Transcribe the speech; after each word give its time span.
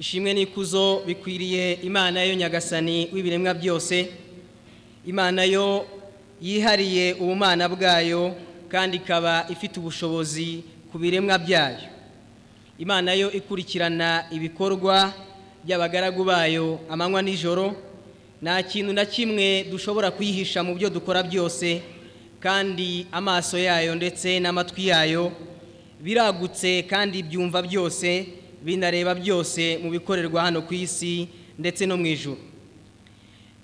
ishimwe 0.00 0.30
n'ikuzo 0.34 1.02
bikwiriye 1.06 1.72
imana 1.82 2.22
yo 2.24 2.34
nyagasani 2.34 3.08
w'ibiremwa 3.12 3.54
byose. 3.54 4.08
Imana 5.06 5.44
yo 5.44 5.86
yihariye 6.40 7.12
ubumana 7.20 7.68
bwayo 7.68 8.34
kandi 8.68 8.96
ikaba 8.96 9.46
ifite 9.52 9.76
ubushobozi 9.80 10.64
ku 10.92 10.98
biremwa 10.98 11.38
byayo. 11.38 11.84
Imana 12.78 13.12
yo 13.12 13.28
ikurikirana 13.32 14.24
ibikorwa 14.32 15.12
by'abagaragu 15.64 16.24
bayo 16.24 16.80
amanywa 16.88 17.20
n'ijoro. 17.22 17.76
Nta 18.42 18.62
kintu 18.62 18.92
na 18.92 19.04
kimwe 19.04 19.64
dushobora 19.70 20.08
kuyihisha 20.10 20.64
mu 20.64 20.72
byo 20.74 20.88
dukora 20.88 21.20
byose 21.22 21.82
kandi 22.40 23.04
amaso 23.12 23.58
yayo 23.60 23.92
ndetse 23.94 24.40
n'amatwi 24.40 24.88
yayo 24.88 25.28
biragutse 26.00 26.82
kandi 26.88 27.20
byumva 27.22 27.60
byose. 27.62 28.39
Binareba 28.64 29.14
byose 29.14 29.78
mu 29.82 29.90
bikorerwa 29.90 30.42
hano 30.42 30.62
ku 30.62 30.74
isi 30.74 31.28
ndetse 31.58 31.86
no 31.86 31.96
mu 31.96 32.06
ijoro 32.06 32.38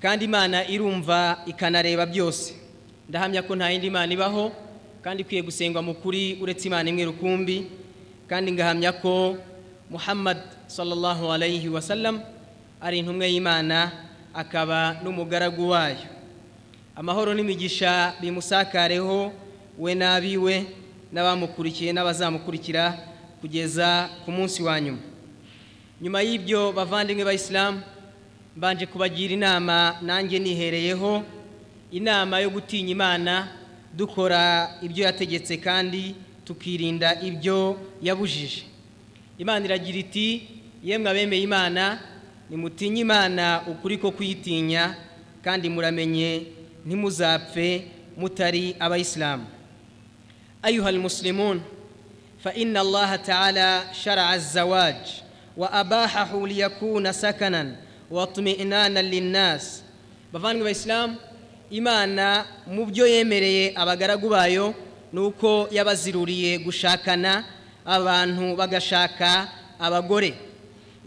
kandi 0.01 0.25
imana 0.29 0.69
irumva 0.69 1.41
ikanareba 1.47 2.07
byose. 2.07 2.55
Ndahamya 3.09 3.43
ko 3.43 3.57
nta 3.57 3.71
yindi 3.73 3.91
mana 3.91 4.13
ibaho 4.13 4.53
kandi 5.03 5.23
ikwiye 5.23 5.43
gusengwa 5.43 5.83
mu 5.83 5.95
kuri 5.95 6.37
uretse 6.43 6.69
imana 6.69 6.91
imwe 6.91 7.05
rukumbi. 7.09 7.67
Kandi 8.29 8.53
ngahamya 8.53 8.93
ko 9.01 9.39
muhammad 9.91 10.37
sallallahu 10.67 11.33
alayhi 11.33 11.69
wa 11.73 11.81
sallam 11.83 12.21
ari 12.81 12.99
intumwa 12.99 13.25
y'imana 13.27 13.91
akaba 14.35 15.01
n'umugaragu 15.03 15.69
wayo. 15.73 16.07
Amahoro 16.97 17.33
n'imigisha 17.35 18.15
bimusakareho 18.21 19.33
we 19.79 19.95
n'abiwe 19.95 20.67
n'abamukurikiye 21.13 21.93
n'abazamukurikira 21.93 22.99
kugeza 23.47 24.11
ku 24.25 24.33
munsi 24.35 24.59
wa 24.63 24.75
nyuma. 24.81 24.99
Nyuma 26.03 26.19
y'ibyo 26.23 26.73
bavandimwe 26.75 27.23
b'abayisilamu 27.23 27.79
mbanje 28.59 28.87
kubagira 28.91 29.35
inama 29.39 29.97
nanjye 30.03 30.39
nihereyeho 30.43 31.23
inama 31.95 32.41
yo 32.43 32.51
gutinya 32.51 32.91
imana 32.91 33.49
dukora 33.95 34.75
ibyo 34.83 35.05
yategetse 35.07 35.57
kandi 35.63 36.15
tukirinda 36.45 37.23
ibyo 37.23 37.79
yabujije. 38.03 38.67
Imana 39.39 39.63
iragira 39.65 39.99
iti 40.03 40.43
yemwe 40.83 41.07
abemeye 41.11 41.43
imana 41.47 42.03
nimutinye 42.51 43.01
imana 43.07 43.63
ukuri 43.71 43.99
ko 44.03 44.11
kuyitinya 44.11 44.91
kandi 45.43 45.71
muramenye 45.71 46.51
ntimuzapfe 46.87 47.87
mutari 48.19 48.75
abayisilamu 48.83 49.47
ayuha 50.63 50.89
almuslimun 50.91 51.61
فإن 52.44 52.78
الله 52.78 53.16
تعالى 53.16 53.84
شرع 54.04 54.36
الزواج 54.36 54.96
وأباحه 55.58 56.48
ليكون 56.48 57.12
سكنا 57.12 57.76
واطمئنانا 58.12 59.00
للناس 59.00 59.84
bavandimwe 60.34 60.64
b'abayisilamu 60.64 61.16
imana 61.72 62.46
mu 62.68 62.86
byo 62.86 63.08
yemereye 63.08 63.74
abagaragu 63.76 64.30
bayo 64.30 64.74
ni 65.14 65.20
uko 65.20 65.68
yabaziruriye 65.72 66.58
gushakana 66.58 67.44
abantu 67.86 68.56
bagashaka 68.56 69.48
abagore 69.80 70.34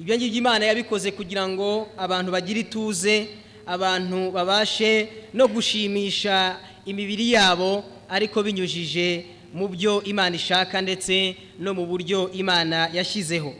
ibyo 0.00 0.16
ngibyo 0.16 0.38
imana 0.38 0.64
yabikoze 0.66 1.10
kugira 1.10 1.48
ngo 1.48 1.88
abantu 1.98 2.32
bagire 2.32 2.60
ituze 2.60 3.28
abantu 3.66 4.30
babashe 4.30 5.08
no 5.34 5.48
gushimisha 5.48 6.56
imibiri 6.84 7.32
yabo 7.32 7.84
ariko 8.08 8.42
binyujije 8.42 9.24
mu 9.53 9.67
byo 9.67 10.03
imana 10.03 10.35
ishaka 10.35 10.81
ndetse 10.81 11.35
no 11.59 11.73
mu 11.73 11.85
buryo 11.85 12.31
imana 12.31 12.89
yashyizeho 12.93 13.53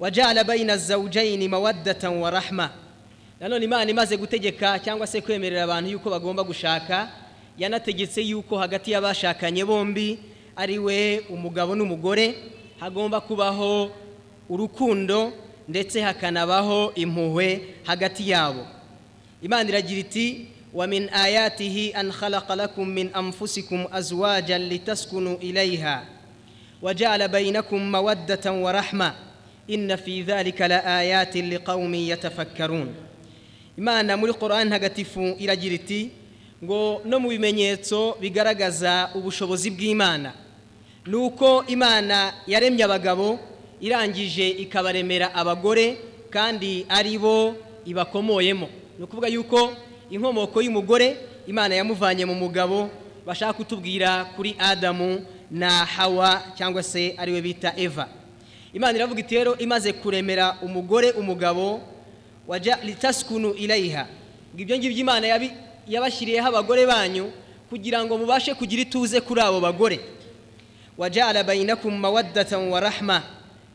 wajyana 0.00 0.44
bayina 0.44 0.76
zawujayini 0.76 1.48
mawaddatan 1.48 2.16
wa 2.22 2.30
rahma. 2.30 2.70
Nanone 3.40 3.64
imana 3.64 3.90
imaze 3.90 4.16
gutegeka 4.16 4.78
cyangwa 4.78 5.06
se 5.06 5.20
kwemerera 5.20 5.62
abantu 5.64 5.90
yuko 5.90 6.10
bagomba 6.10 6.42
gushaka 6.44 7.10
yanategetse 7.58 8.22
yuko 8.22 8.58
hagati 8.58 8.90
y'abashakanye 8.90 9.64
bombi 9.64 10.18
ari 10.56 10.78
we 10.78 11.18
umugabo 11.30 11.74
n'umugore 11.74 12.34
hagomba 12.80 13.20
kubaho 13.20 13.90
urukundo 14.48 15.32
ndetse 15.68 16.00
hakanabaho 16.00 16.92
impuhwe 16.94 17.60
hagati 17.84 18.30
yabo. 18.30 18.66
Imana 19.42 19.68
iragira 19.70 20.00
iti 20.00 20.46
ومن 20.74 21.08
آياته 21.08 21.92
أن 22.00 22.12
خلق 22.12 22.52
لكم 22.52 22.88
من 22.88 23.14
أنفسكم 23.14 23.86
أزواجا 23.92 24.58
لتسكنوا 24.58 25.36
إليها 25.36 26.04
وجعل 26.82 27.28
بينكم 27.28 27.92
مودة 27.92 28.52
ورحمة 28.52 29.14
إن 29.70 29.96
في 29.96 30.22
ذلك 30.22 30.60
لآيات 30.60 31.36
لقوم 31.36 31.94
يتفكرون. 31.94 32.88
Imana 33.78 34.16
muri 34.16 34.34
Qur'an 34.34 34.66
ntagatifu 34.66 35.38
iragira 35.38 35.74
iti 35.74 36.10
ngo 36.64 37.02
no 37.04 37.20
mu 37.20 37.28
bimenyetso 37.30 38.18
bigaragaza 38.20 39.10
ubushobozi 39.14 39.70
bw'Imana. 39.70 40.34
Ni 41.06 41.14
uko 41.14 41.64
Imana 41.66 42.34
yaremye 42.46 42.84
abagabo 42.84 43.38
irangije 43.80 44.48
ikabaremera 44.48 45.30
abagore 45.34 45.96
kandi 46.30 46.86
ari 46.88 47.18
bo 47.18 47.54
ibakomoyemo 47.86 48.68
ni 48.98 49.04
ukuvuga 49.04 49.28
yuko 49.28 49.72
inkomoko 50.10 50.62
y'umugore 50.62 51.16
imana 51.46 51.74
yamuvanye 51.74 52.24
mu 52.24 52.34
mugabo 52.34 52.90
bashaka 53.26 53.52
kutubwira 53.52 54.24
kuri 54.36 54.56
adamu 54.58 55.24
na 55.50 55.84
hawa 55.84 56.42
cyangwa 56.56 56.82
se 56.82 57.14
ari 57.18 57.32
we 57.32 57.40
bita 57.40 57.72
eva. 57.76 58.08
Imana 58.72 58.98
iravuga 58.98 59.20
iti 59.20 59.34
rero 59.34 59.56
imaze 59.58 59.92
kuremera 59.92 60.56
umugore 60.62 61.10
umugabo 61.12 61.80
wajya 62.48 62.78
litasikunu 62.84 63.54
irayiha 63.56 64.06
ngo 64.54 64.60
ibyo 64.62 64.76
ngibyo 64.78 64.98
imana 65.00 65.26
yabashyiriyeho 65.88 66.48
abagore 66.48 66.86
banyu 66.86 67.32
kugira 67.68 68.04
ngo 68.04 68.18
mubashe 68.18 68.54
kugira 68.54 68.82
ituze 68.82 69.20
kuri 69.20 69.40
abo 69.40 69.60
bagore. 69.60 70.00
Wajya 70.98 71.26
arabayinakum 71.28 71.94
mawaddatan 71.96 72.68
wa 72.68 72.80
rahma. 72.80 73.22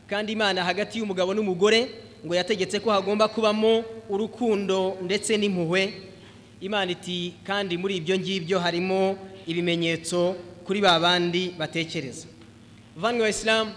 Kandi 0.06 0.32
imana 0.32 0.64
hagati 0.64 0.98
y'umugabo 0.98 1.34
n'umugore 1.34 1.88
ngo 2.26 2.34
yategetse 2.34 2.80
ko 2.80 2.90
hagomba 2.90 3.28
kubamo 3.28 3.84
urukundo 4.10 4.98
ndetse 5.02 5.36
n'impuhwe. 5.38 5.94
Imana 6.64 6.92
iti 6.96 7.34
kandi 7.44 7.76
muri 7.76 7.96
ibyo 8.00 8.16
ngibyo 8.18 8.56
harimo 8.58 9.16
ibimenyetso 9.46 10.32
kuri 10.64 10.80
ba 10.80 10.96
bandi 11.00 11.52
batekereza. 11.58 12.26
Vanwe 12.96 13.22
wa 13.22 13.28
isilamu 13.28 13.72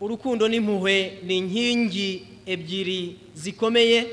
urukundo 0.00 0.48
n'impuhwe 0.48 1.22
ni 1.22 1.38
inkingi 1.38 2.26
ebyiri 2.46 3.16
zikomeye 3.34 4.06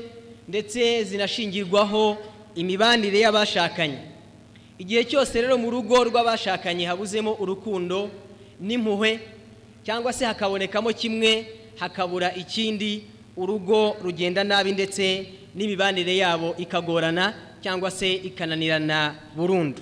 ndetse 0.48 1.04
zinashingirwaho 1.04 2.16
imibanire 2.54 3.18
y'abashakanye. 3.20 3.98
Igihe 4.78 5.04
cyose 5.10 5.34
rero 5.42 5.58
mu 5.58 5.70
rugo 5.70 5.98
rw'abashakanye 6.06 6.86
habuzemo 6.86 7.34
urukundo 7.42 8.10
n'impuhwe 8.60 9.10
cyangwa 9.82 10.12
se 10.12 10.22
hakabonekamo 10.24 10.92
kimwe 10.94 11.46
hakabura 11.82 12.30
ikindi 12.34 13.02
urugo 13.36 13.96
rugenda 14.02 14.44
nabi 14.44 14.72
ndetse 14.72 15.26
n'imibanire 15.54 16.16
yabo 16.16 16.54
ikagorana 16.58 17.34
cyangwa 17.64 17.90
se 17.90 18.12
ikananirana 18.12 19.14
burundu. 19.36 19.80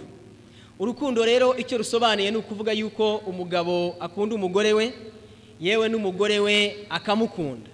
Urukundo 0.78 1.24
rero 1.24 1.56
icyo 1.58 1.78
rusobanuye 1.78 2.30
ni 2.30 2.36
ukuvuga 2.36 2.72
yuko 2.72 3.16
umugabo 3.26 3.96
akunda 4.00 4.34
umugore 4.34 4.72
we 4.72 4.92
yewe 5.60 5.88
n'umugore 5.88 6.38
we 6.38 6.86
akamukunda. 6.90 7.70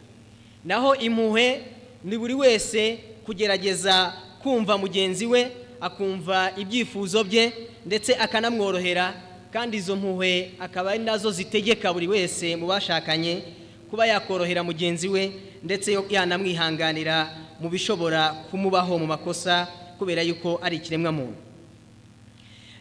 Naho 0.64 0.94
impuhwe 0.96 1.60
ni 2.04 2.16
buri 2.18 2.34
wese 2.34 2.98
kugerageza 3.26 4.12
kumva 4.42 4.78
mugenzi 4.78 5.26
we 5.26 5.50
akumva 5.80 6.52
ibyifuzo 6.56 7.24
bye 7.24 7.52
ndetse 7.86 8.16
akanamworohera 8.16 9.12
kandi 9.52 9.76
izo 9.76 9.96
mpuhwe 9.96 10.52
akaba 10.58 10.90
ari 10.90 11.04
na 11.04 11.18
zo 11.18 11.30
zitegeka 11.30 11.92
buri 11.92 12.08
wese 12.08 12.56
mu 12.56 12.66
bashakanye 12.66 13.42
kuba 13.90 14.06
yakorohera 14.06 14.64
mugenzi 14.64 15.08
we 15.08 15.32
ndetse 15.62 15.92
yanamwihanganira 16.10 17.28
mu 17.60 17.68
bishobora 17.68 18.28
kumubaho 18.50 18.98
mu 18.98 19.06
makosa 19.06 19.68
kubera 19.98 20.22
yuko 20.22 20.58
ari 20.62 20.76
ikiremwamuntu. 20.76 21.36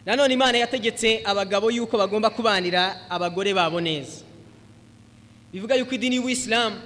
Nanone 0.06 0.34
imana 0.34 0.58
yategetse 0.58 1.20
abagabo 1.24 1.70
yuko 1.70 1.98
bagomba 1.98 2.30
kubanira 2.30 3.10
abagore 3.10 3.54
babo 3.54 3.80
neza. 3.80 4.22
Bivuga 5.52 5.74
yuko 5.74 5.94
idini 5.94 6.16
y'ubuyisilamu 6.16 6.76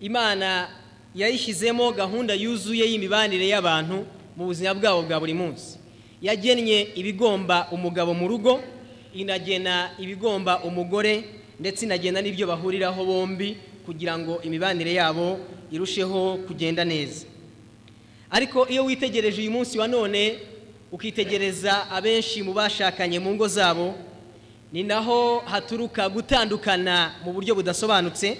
imana 0.00 0.68
yayishyizemo 1.14 1.92
gahunda 1.92 2.34
yuzuye 2.34 2.84
y'imibanire 2.90 3.48
y'abantu 3.48 4.06
mu 4.36 4.44
buzima 4.46 4.74
bwabo 4.74 5.02
bwa 5.02 5.20
buri 5.20 5.34
munsi. 5.34 5.78
Yagennye 6.22 6.88
ibigomba 6.94 7.66
umugabo 7.72 8.14
mu 8.14 8.28
rugo 8.28 8.60
inagena 9.14 9.90
ibigomba 9.98 10.62
umugore 10.62 11.24
ndetse 11.60 11.84
inagena 11.84 12.22
n'ibyo 12.22 12.46
bahuriraho 12.46 13.04
bombi 13.04 13.56
kugira 13.86 14.18
ngo 14.18 14.38
imibanire 14.42 14.94
yabo 14.94 15.38
irusheho 15.72 16.38
kugenda 16.46 16.84
neza. 16.84 17.26
Ariko 18.30 18.66
iyo 18.68 18.84
witegereje 18.84 19.40
uyu 19.42 19.50
munsi 19.50 19.78
wa 19.78 19.88
none 19.88 20.38
ukitegereza 20.92 21.90
abenshi 21.90 22.42
mu 22.42 22.52
bashakanye 22.52 23.18
mu 23.18 23.34
ngo 23.34 23.48
zabo 23.48 23.94
ni 24.72 24.82
naho 24.82 25.38
haturuka 25.46 26.08
gutandukana 26.08 27.14
mu 27.24 27.32
buryo 27.32 27.54
budasobanutse 27.54 28.38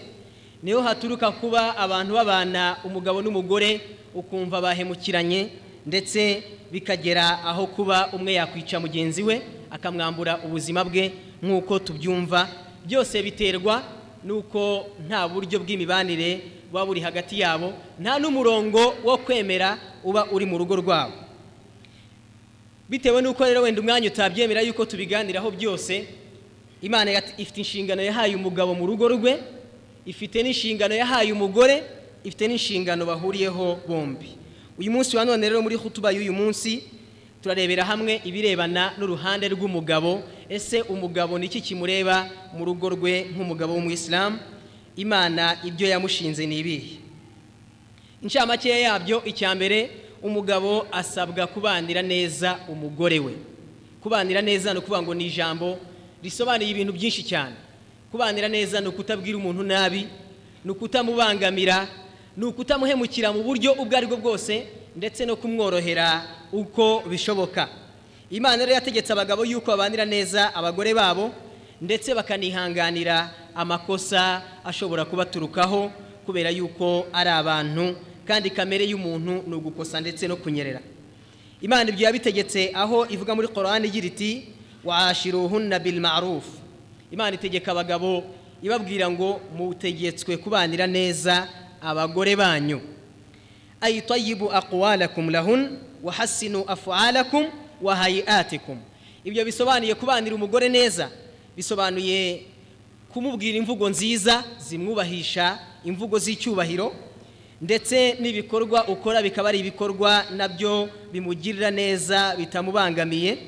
ni 0.62 0.72
ho 0.72 0.80
haturuka 0.82 1.30
kuba 1.32 1.76
abantu 1.76 2.14
babana 2.14 2.76
umugabo 2.84 3.22
n'umugore 3.22 3.80
ukumva 4.14 4.60
bahemukiranye 4.60 5.48
ndetse 5.86 6.42
bikagera 6.72 7.42
aho 7.44 7.66
kuba 7.66 8.08
umwe 8.12 8.32
yakwica 8.34 8.78
mugenzi 8.80 9.22
we 9.22 9.42
akamwambura 9.70 10.38
ubuzima 10.44 10.84
bwe 10.84 11.10
nk'uko 11.42 11.78
tubyumva. 11.78 12.48
Byose 12.86 13.22
biterwa 13.22 13.82
n'uko 14.24 14.86
nta 15.08 15.28
buryo 15.28 15.58
bw'imibanire 15.62 16.59
buba 16.70 16.86
buri 16.86 17.00
hagati 17.02 17.40
yabo 17.40 17.74
nta 18.00 18.18
n'umurongo 18.18 18.94
wo 19.04 19.16
kwemera 19.18 19.78
uba 20.04 20.30
uri 20.30 20.46
mu 20.46 20.58
rugo 20.58 20.76
rwabo. 20.78 21.12
Bitewe 22.88 23.22
n'uko 23.22 23.44
rero 23.44 23.62
wenda 23.62 23.80
umwanya 23.80 24.08
utabyemera 24.08 24.60
yuko 24.62 24.84
tubiganiraho 24.84 25.50
byose 25.50 26.06
imana 26.82 27.10
ifite 27.38 27.58
inshingano 27.62 28.02
yahaye 28.02 28.34
umugabo 28.36 28.74
mu 28.74 28.86
rugo 28.86 29.08
rwe 29.08 29.38
ifite 30.06 30.42
n'inshingano 30.42 30.94
yahaye 30.94 31.32
umugore 31.32 31.82
ifite 32.24 32.48
n'inshingano 32.48 33.06
bahuriyeho 33.06 33.78
bombi. 33.88 34.34
Uyu 34.78 34.90
munsi 34.90 35.16
wa 35.16 35.24
none 35.24 35.42
rero 35.48 35.62
muri 35.62 35.76
hutuba 35.76 36.10
y'uyu 36.10 36.32
munsi 36.32 36.82
turarebera 37.42 37.84
hamwe 37.84 38.20
ibirebana 38.24 38.92
n'uruhande 38.98 39.48
rw'umugabo 39.48 40.22
ese 40.48 40.82
umugabo 40.82 41.38
ni 41.38 41.46
iki 41.46 41.60
kimureba 41.60 42.26
mu 42.56 42.64
rugo 42.64 42.88
rwe 42.90 43.28
nk'umugabo 43.32 43.74
w'umuyisilamu? 43.76 44.38
Imana 44.96 45.56
ibyo 45.64 45.88
yamushinze 45.88 46.46
ni 46.46 46.58
ibihe? 46.58 46.96
Inshamake 48.22 48.68
yabyo 48.80 49.24
icya 49.24 49.54
mbere 49.54 49.90
umugabo 50.22 50.86
asabwa 50.92 51.46
kubanira 51.46 52.02
neza 52.02 52.58
umugore 52.68 53.18
we. 53.18 53.34
Kubanira 54.02 54.42
neza 54.42 54.72
ni 54.72 54.78
ukuvuga 54.78 55.02
ngo 55.02 55.14
ni 55.14 55.26
ijambo 55.26 55.78
risobanuye 56.22 56.70
ibintu 56.70 56.92
byinshi 56.92 57.22
cyane. 57.24 57.56
Kubanira 58.10 58.48
neza 58.48 58.80
ni 58.80 58.88
ukutabwira 58.88 59.36
umuntu 59.38 59.62
nabi 59.62 60.06
ni 60.64 60.70
ukutamubangamira 60.70 61.88
ni 62.36 62.44
ukutamuhemukira 62.44 63.32
mu 63.32 63.42
buryo 63.42 63.72
ubwo 63.72 63.96
ari 63.96 64.06
bwo 64.06 64.16
bwose 64.16 64.66
ndetse 64.96 65.24
no 65.26 65.36
kumworohera 65.36 66.22
uko 66.52 67.02
bishoboka. 67.08 67.68
Imana 68.30 68.62
rero 68.64 68.74
yategetse 68.74 69.12
abagabo 69.12 69.44
yuko 69.44 69.70
babanira 69.70 70.04
neza 70.04 70.54
abagore 70.54 70.94
babo 70.94 71.32
ndetse 71.80 72.14
bakanihanganira 72.14 73.30
amakosa 73.54 74.42
ashobora 74.64 75.04
kubaturukaho 75.04 75.92
kubera 76.26 76.50
yuko 76.50 77.06
ari 77.12 77.30
abantu 77.30 77.96
kandi 78.26 78.50
kamere 78.50 78.84
y'umuntu 78.84 79.42
ni 79.46 79.54
ugukosa 79.54 80.00
ndetse 80.00 80.28
no 80.28 80.36
kunyerera. 80.36 80.80
Imana 81.60 81.90
ibyo 81.90 82.06
yabitegetse 82.06 82.70
aho 82.74 83.06
ivuga 83.10 83.34
muri 83.34 83.48
korani 83.48 83.88
igira 83.88 84.06
iti 84.06 84.48
washiruhunna 84.84 85.78
bil 85.78 86.00
imana 87.10 87.34
itegeka 87.34 87.72
abagabo 87.72 88.24
ibabwira 88.62 89.10
ngo 89.10 89.40
mutegetswe 89.56 90.36
kubanira 90.36 90.86
neza 90.86 91.48
abagore 91.82 92.36
banyu. 92.36 92.80
Ay 93.80 94.00
tayyibu 94.00 94.52
aqwalakum 94.52 95.30
lahun 95.30 95.78
wa 96.02 96.12
hassinu 96.12 96.64
af'alakum 96.68 97.48
wa 97.82 97.96
hayatikum. 97.96 98.78
Ibyo 99.24 99.44
bisobanuye 99.44 99.94
kubanira 99.94 100.34
umugore 100.34 100.68
neza 100.68 101.10
bisobanuye 101.56 102.46
kumubwira 103.12 103.58
imvugo 103.58 103.88
nziza 103.90 104.44
zimwubahisha 104.58 105.58
imvugo 105.84 106.18
z'icyubahiro 106.18 106.94
ndetse 107.60 108.16
n'ibikorwa 108.20 108.88
ukora 108.88 109.22
bikaba 109.22 109.48
ari 109.48 109.58
ibikorwa 109.58 110.24
na 110.36 110.48
byo 110.48 110.88
bimugirira 111.12 111.70
neza 111.70 112.36
bitamubangamiye. 112.36 113.38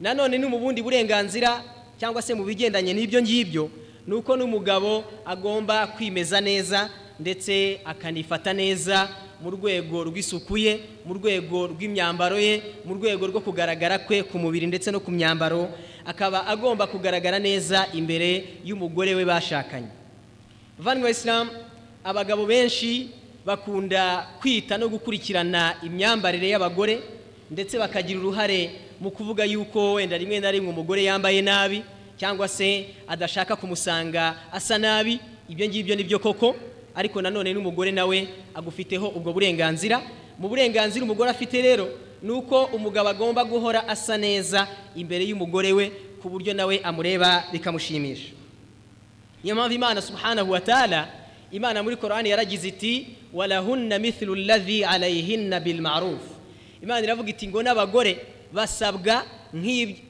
Nanone 0.00 0.38
ni 0.38 0.46
mu 0.46 0.58
bundi 0.58 0.82
burenganzira 0.82 1.62
cyangwa 1.98 2.22
se 2.22 2.34
mu 2.34 2.44
bigendanye 2.44 2.94
n'ibyo 2.94 3.22
ngibyo 3.22 3.70
ni 4.06 4.14
uko 4.14 4.36
n'umugabo 4.36 5.04
agomba 5.26 5.86
kwimeza 5.86 6.40
neza 6.40 6.90
ndetse 7.20 7.80
akanifata 7.84 8.52
neza 8.52 9.08
mu 9.42 9.50
rwego 9.50 10.04
rw'isuku 10.04 10.56
ye 10.58 10.80
mu 11.06 11.14
rwego 11.14 11.66
rw'imyambaro 11.72 12.38
ye 12.38 12.62
mu 12.84 12.94
rwego 12.94 13.26
rwo 13.26 13.40
kugaragara 13.40 13.98
kwe 13.98 14.22
ku 14.22 14.38
mubiri 14.38 14.66
ndetse 14.66 14.90
no 14.90 15.00
ku 15.00 15.10
myambaro 15.10 15.70
akaba 16.06 16.46
agomba 16.46 16.86
kugaragara 16.86 17.38
neza 17.38 17.86
imbere 17.94 18.44
y'umugore 18.64 19.14
we 19.14 19.24
bashakanye. 19.24 19.88
Vanwa 20.78 21.10
isilamu 21.10 21.50
abagabo 22.04 22.46
benshi 22.46 23.10
bakunda 23.46 24.26
kwita 24.40 24.78
no 24.78 24.88
gukurikirana 24.88 25.74
imyambarire 25.82 26.48
y'abagore 26.48 26.98
ndetse 27.50 27.78
bakagira 27.78 28.18
uruhare 28.20 28.70
mu 29.00 29.10
kuvuga 29.10 29.44
yuko 29.44 29.94
wenda 29.94 30.18
rimwe 30.18 30.40
na 30.40 30.50
rimwe 30.50 30.70
umugore 30.70 31.04
yambaye 31.04 31.42
nabi 31.42 31.82
cyangwa 32.18 32.48
se 32.48 32.90
adashaka 33.08 33.56
kumusanga 33.56 34.34
asa 34.52 34.78
nabi 34.78 35.20
ibyo 35.48 35.66
ngibyo 35.68 35.94
ni 35.96 36.04
byo 36.04 36.18
koko. 36.18 36.56
Ariko 36.94 37.22
nanone 37.22 37.52
n'umugore 37.54 37.92
nawe 37.92 38.28
agufiteho 38.54 39.08
ubwo 39.08 39.32
burenganzira. 39.32 40.00
Mu 40.38 40.48
burenganzira 40.48 41.04
umugore 41.04 41.30
afite 41.30 41.62
rero 41.62 41.88
ni 42.22 42.30
uko 42.30 42.64
umugabo 42.74 43.08
agomba 43.08 43.44
guhora 43.44 43.88
asa 43.88 44.16
neza 44.18 44.66
imbere 44.96 45.24
y'umugore 45.24 45.72
we 45.72 45.92
ku 46.22 46.28
buryo 46.30 46.54
nawe 46.54 46.80
amureba 46.82 47.44
bikamushimisha. 47.52 48.34
Niyo 49.44 49.54
mpamvu 49.54 49.74
imana 49.74 50.02
subhanahu 50.02 50.50
wa 50.50 50.60
ta'ala 50.60 51.08
imana 51.52 51.82
muri 51.82 51.96
korani 51.96 52.30
yaragize 52.30 52.68
iti 52.68 53.06
walahunna 53.32 53.98
mithlu 53.98 54.34
alladhi 54.34 54.84
alayhinna 54.84 55.60
bil 55.60 55.80
ma'ruf. 55.80 56.22
Imana 56.82 57.06
iravuga 57.06 57.30
iti 57.30 57.48
ngo 57.48 57.62
n'abagore 57.62 58.18
basabwa 58.52 59.22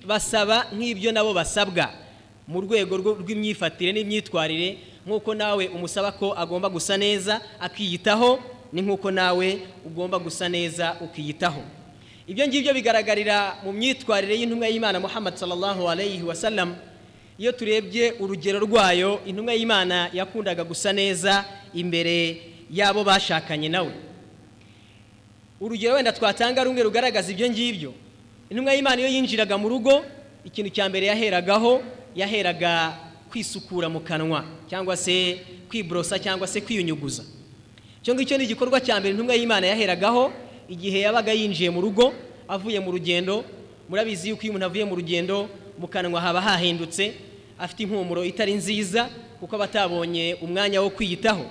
basaba 0.07 0.67
nk'ibyo 0.73 1.13
nabo 1.13 1.35
basabwa. 1.35 1.93
Mu 2.49 2.61
rwego 2.65 2.97
rw'imyifatire 2.97 3.93
n'imyitwarire 3.93 4.79
nk'uko 5.09 5.33
nawe 5.35 5.65
umusaba 5.73 6.13
ko 6.13 6.37
agomba 6.37 6.69
gusa 6.69 6.97
neza 7.01 7.41
akiyitaho 7.61 8.37
ni 8.73 8.83
nk'uko 8.85 9.09
nawe 9.11 9.49
ugomba 9.89 10.19
gusa 10.21 10.49
neza 10.49 10.97
ukiyitaho. 11.01 11.65
Ibyo 12.29 12.45
ngibyo 12.47 12.73
bigaragarira 12.77 13.57
mu 13.65 13.73
myitwarire 13.73 14.37
y'intumwa 14.37 14.69
y'imana 14.69 15.01
muhammad 15.01 15.35
sallallahu 15.41 15.89
alayhi 15.89 16.21
wa 16.23 16.35
sallam. 16.37 16.77
Iyo 17.41 17.53
turebye 17.57 18.13
urugero 18.21 18.61
rwayo 18.61 19.21
intumwa 19.25 19.55
y'imana 19.57 20.11
yakundaga 20.13 20.61
gusa 20.65 20.93
neza 20.93 21.45
imbere 21.73 22.37
y'abo 22.69 23.01
bashakanye 23.05 23.69
nawe. 23.73 23.93
Urugero 25.61 25.95
wenda 25.95 26.13
twatanga 26.13 26.65
rumwe 26.65 26.83
rugaragaza 26.83 27.33
ibyo 27.33 27.49
ngibyo. 27.49 27.91
Intumwa 28.53 28.75
y'imana 28.77 29.01
iyo 29.01 29.09
yinjiraga 29.09 29.57
mu 29.59 29.69
rugo 29.69 30.05
ikintu 30.45 30.71
cya 30.71 30.85
mbere 30.89 31.07
yaheragaho 31.09 31.81
yaheraga 32.15 32.93
kwisukura 33.31 33.89
mu 33.89 34.01
kanwa 34.01 34.45
cyangwa 34.71 34.97
se 34.97 35.39
kwiborosa 35.69 36.19
cyangwa 36.19 36.47
se 36.47 36.61
kwiyunyuguza. 36.61 37.23
Icyo 38.03 38.15
ngicyo 38.15 38.39
ni 38.39 38.45
igikorwa 38.45 38.81
cya 38.81 38.97
mbere 39.01 39.13
intumwa 39.15 39.35
y'imana 39.35 39.67
yaheragaho 39.67 40.33
igihe 40.69 41.01
yabaga 41.05 41.33
yinjiye 41.33 41.71
mu 41.71 41.81
rugo 41.81 42.13
avuye 42.49 42.81
mu 42.81 42.91
rugendo. 42.93 43.45
Murabizi 43.89 44.29
yuko 44.33 44.43
iyo 44.43 44.53
umuntu 44.53 44.67
avuye 44.67 44.85
mu 44.85 44.95
rugendo 44.97 45.49
mu 45.79 45.87
kanwa 45.89 46.21
haba 46.21 46.41
hahindutse 46.41 47.13
afite 47.59 47.81
impumuro 47.85 48.25
itari 48.25 48.55
nziza 48.55 49.09
kuko 49.41 49.55
aba 49.57 49.65
atabonye 49.65 50.37
umwanya 50.41 50.81
wo 50.81 50.91
kwiyitaho. 50.91 51.45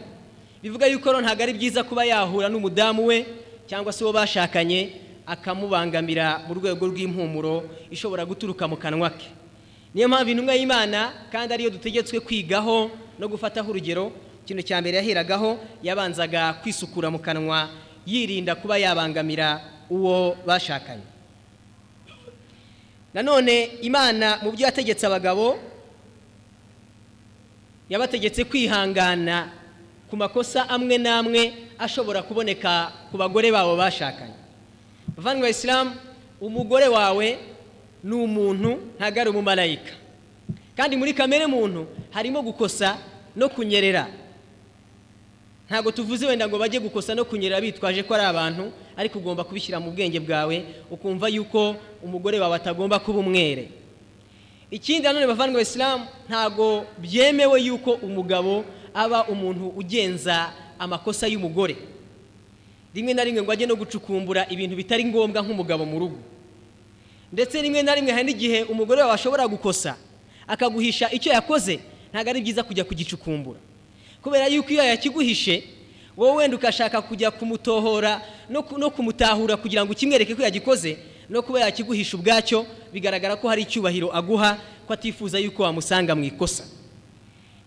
Bivuga 0.63 0.87
yuko 0.87 1.05
rero 1.09 1.21
ntabwo 1.21 1.43
ari 1.43 1.53
byiza 1.53 1.83
kuba 1.83 2.05
yahura 2.05 2.49
n'umudamu 2.49 3.05
we 3.05 3.25
cyangwa 3.69 3.93
se 3.93 4.03
uwo 4.03 4.13
bashakanye 4.13 4.89
akamubangamira 5.27 6.41
mu 6.47 6.53
rwego 6.57 6.87
rw'impumuro 6.87 7.63
ishobora 7.91 8.25
guturuka 8.25 8.67
mu 8.67 8.77
kanwa 8.77 9.09
ke. 9.13 9.27
Niyo 9.97 10.07
mpamvu 10.07 10.29
intumwa 10.29 10.53
y'imana 10.53 10.99
kandi 11.33 11.53
ariyo 11.53 11.69
dutegetswe 11.73 12.19
kwigaho 12.21 12.91
no 13.19 13.25
gufataho 13.27 13.65
urugero 13.73 14.13
ikintu 14.45 14.61
cya 14.61 14.77
mbere 14.81 14.97
yaheragaho 15.01 15.57
yabanzaga 15.81 16.53
kwisukura 16.61 17.09
mu 17.09 17.17
kanwa 17.17 17.65
yirinda 18.05 18.53
kuba 18.55 18.77
yabangamira 18.77 19.57
uwo 19.89 20.37
bashakanye. 20.45 21.01
Nanone 23.13 23.81
imana 23.81 24.37
mu 24.45 24.53
byo 24.53 24.69
yategetse 24.69 25.01
abagabo 25.09 25.57
yabategetse 27.89 28.45
kwihangana 28.45 29.49
ku 30.09 30.13
makosa 30.13 30.69
amwe 30.69 30.97
n'amwe 31.01 31.41
ashobora 31.81 32.21
kuboneka 32.21 32.93
ku 33.09 33.17
bagore 33.17 33.49
babo 33.49 33.73
bashakanye. 33.73 34.37
Bavandimwe 35.17 35.49
isilamu 35.49 35.91
umugore 36.37 36.85
wawe 36.85 37.56
ni 38.07 38.15
umuntu 38.15 38.79
ntabwo 38.95 39.19
ari 39.21 39.29
umumarayika 39.29 39.93
kandi 40.77 40.95
muri 40.95 41.11
kamere 41.11 41.43
muntu 41.43 41.83
harimo 42.15 42.39
gukosa 42.41 42.95
no 43.35 43.49
kunyerera. 43.49 44.07
Ntabwo 45.67 45.91
tuvuze 45.91 46.23
wenda 46.25 46.47
ngo 46.47 46.55
bajye 46.57 46.79
gukosa 46.79 47.11
no 47.15 47.25
kunyerera 47.27 47.59
bitwaje 47.61 47.99
ko 48.07 48.13
ari 48.15 48.23
abantu 48.23 48.71
ariko 48.95 49.19
ugomba 49.19 49.43
kubishyira 49.43 49.79
mu 49.83 49.91
bwenge 49.91 50.19
bwawe 50.23 50.63
ukumva 50.91 51.27
yuko 51.27 51.75
umugore 51.99 52.39
wawe 52.39 52.55
atagomba 52.55 52.99
kuba 53.03 53.19
umwere. 53.19 53.67
Ikindi 54.71 55.03
nanone 55.03 55.27
bavandimwe 55.27 55.61
isilamu 55.61 56.05
ntabwo 56.29 56.85
byemewe 57.01 57.59
yuko 57.67 57.91
umugabo 57.99 58.63
aba 58.93 59.27
umuntu 59.27 59.67
ugenza 59.75 60.53
amakosa 60.79 61.27
y'umugore. 61.27 61.75
Rimwe 62.95 63.13
na 63.13 63.23
rimwe 63.23 63.41
ngo 63.43 63.51
ajye 63.51 63.67
no 63.67 63.75
gucukumbura 63.75 64.47
ibintu 64.49 64.75
bitari 64.79 65.03
ngombwa 65.05 65.41
nk'umugabo 65.43 65.83
mu 65.85 65.99
rugo. 65.99 66.17
Ndetse 67.33 67.61
rimwe 67.61 67.81
na 67.83 67.95
rimwe 67.95 68.11
hari 68.11 68.25
n'igihe 68.25 68.63
umugore 68.63 69.01
wawe 69.01 69.13
ashobora 69.13 69.47
gukosa 69.47 69.95
akaguhisha 70.47 71.11
icyo 71.11 71.31
yakoze 71.33 71.79
ntabwo 72.13 72.29
ari 72.29 72.41
byiza 72.41 72.63
kujya 72.63 72.83
kugicukumbura. 72.83 73.59
Kubera 74.23 74.47
yuko 74.47 74.69
iyo 74.71 74.83
yakiguhishe 74.83 75.63
wowe 76.17 76.35
wenda 76.35 76.57
ugashaka 76.57 77.01
kujya 77.01 77.31
kumutohora 77.31 78.21
no 78.49 78.63
ku- 78.63 78.77
no 78.79 78.89
kumutahura 78.89 79.57
kugira 79.57 79.83
ngo 79.85 79.91
ukimwereke 79.91 80.35
ko 80.35 80.41
yagikoze 80.41 80.97
no 81.29 81.41
kuba 81.43 81.59
yakiguhisha 81.67 82.17
ubwacyo 82.17 82.65
bigaragara 82.93 83.35
ko 83.35 83.47
hari 83.51 83.61
icyubahiro 83.67 84.07
aguha 84.15 84.57
ko 84.87 84.93
atifuza 84.95 85.35
yuko 85.39 85.63
wamusanga 85.63 86.15
mu 86.15 86.23
ikosa. 86.23 86.63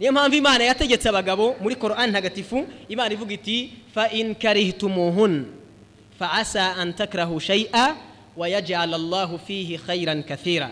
Niyo 0.00 0.12
mpamvu 0.12 0.36
imana 0.36 0.64
yategetse 0.64 1.08
abagabo 1.08 1.54
muri 1.60 1.76
korani 1.76 2.10
ntagatifu 2.10 2.64
imana 2.88 3.12
ivuga 3.12 3.34
iti 3.36 3.72
fa 3.94 4.08
in 4.08 4.34
karihtumuhun 4.34 5.44
fa 6.18 6.32
asa 6.32 6.76
an 6.80 6.92
takrahu 6.96 7.36
shay'a 8.36 8.36
wa 8.36 8.48
yaj'al 8.48 8.94
allahu 8.94 9.38
fihi 9.38 9.78
khairan 9.78 10.22
kathira 10.22 10.70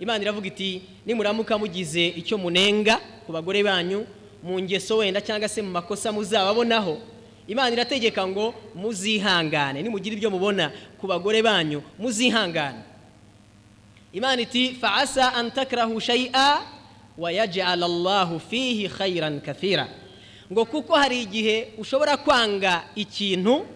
imana 0.00 0.22
iravuga 0.24 0.46
iti 0.46 0.82
nimuramuka 1.06 1.58
mugize 1.58 2.06
icyo 2.16 2.38
munenga 2.38 3.00
ku 3.26 3.32
bagore 3.32 3.62
banyu 3.62 4.06
mu 4.42 4.60
ngeso 4.60 4.96
wenda 4.96 5.20
cyangwa 5.20 5.48
se 5.48 5.60
mu 5.62 5.70
makosa 5.70 6.12
muzababonaho. 6.12 6.96
Imana 7.46 7.72
irategeka 7.76 8.26
ngo 8.26 8.54
muzihangane. 8.74 9.82
Nimugira 9.82 10.16
ibyo 10.16 10.30
mubona 10.30 10.72
ku 10.96 11.06
bagore 11.06 11.42
banyu 11.42 11.82
muzihangane. 11.98 12.80
Imana 14.12 14.40
iti 14.40 14.72
fa 14.80 14.94
asa 14.96 15.34
an 15.34 15.50
takrahu 15.50 16.00
shay'a 16.00 16.62
wa 17.18 17.28
yaj'al 17.32 17.82
allahu 17.84 18.40
fihi 18.40 18.88
khairan 18.88 19.40
kathira. 19.44 19.88
Ngo 20.52 20.64
kuko 20.64 20.96
hari 20.96 21.22
igihe 21.22 21.74
ushobora 21.78 22.16
kwanga 22.16 22.84
ikintu 22.96 23.66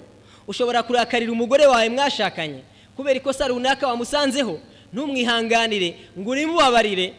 ushobora 0.49 0.83
kurakarira 0.83 1.33
umugore 1.33 1.67
wawe 1.67 1.89
mwashakanye 1.89 2.65
kubera 2.97 3.17
ikosa 3.17 3.49
runaka 3.49 3.87
wamusanzeho 3.89 4.61
ntumwihanganire 4.93 5.95
ngo 6.19 6.31
urimubabarire. 6.31 7.15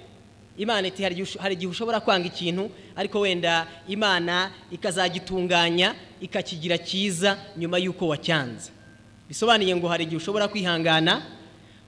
Imana 0.58 0.88
iti 0.88 1.04
hari 1.04 1.54
igihe 1.54 1.68
ushobora 1.72 2.00
kwanga 2.00 2.28
ikintu 2.28 2.72
ariko 2.96 3.20
wenda 3.20 3.68
imana 3.88 4.52
ikazagitunganya 4.72 5.96
ikakigira 6.22 6.78
cyiza 6.78 7.38
nyuma 7.58 7.78
y'uko 7.78 8.08
wacyanze. 8.08 8.72
Bisobanuye 9.28 9.76
ngo 9.76 9.88
hari 9.88 10.04
igihe 10.04 10.18
ushobora 10.18 10.48
kwihangana 10.48 11.22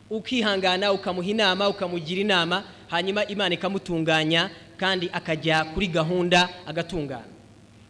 ukihangana 0.10 0.92
ukamuha 0.94 1.28
inama 1.30 1.70
ukamugira 1.70 2.22
inama 2.22 2.64
hanyuma 2.88 3.26
imana 3.26 3.56
ikamutunganya 3.56 4.50
kandi 4.78 5.10
akajya 5.14 5.64
kuri 5.72 5.88
gahunda 5.88 6.50
agatungana. 6.68 7.24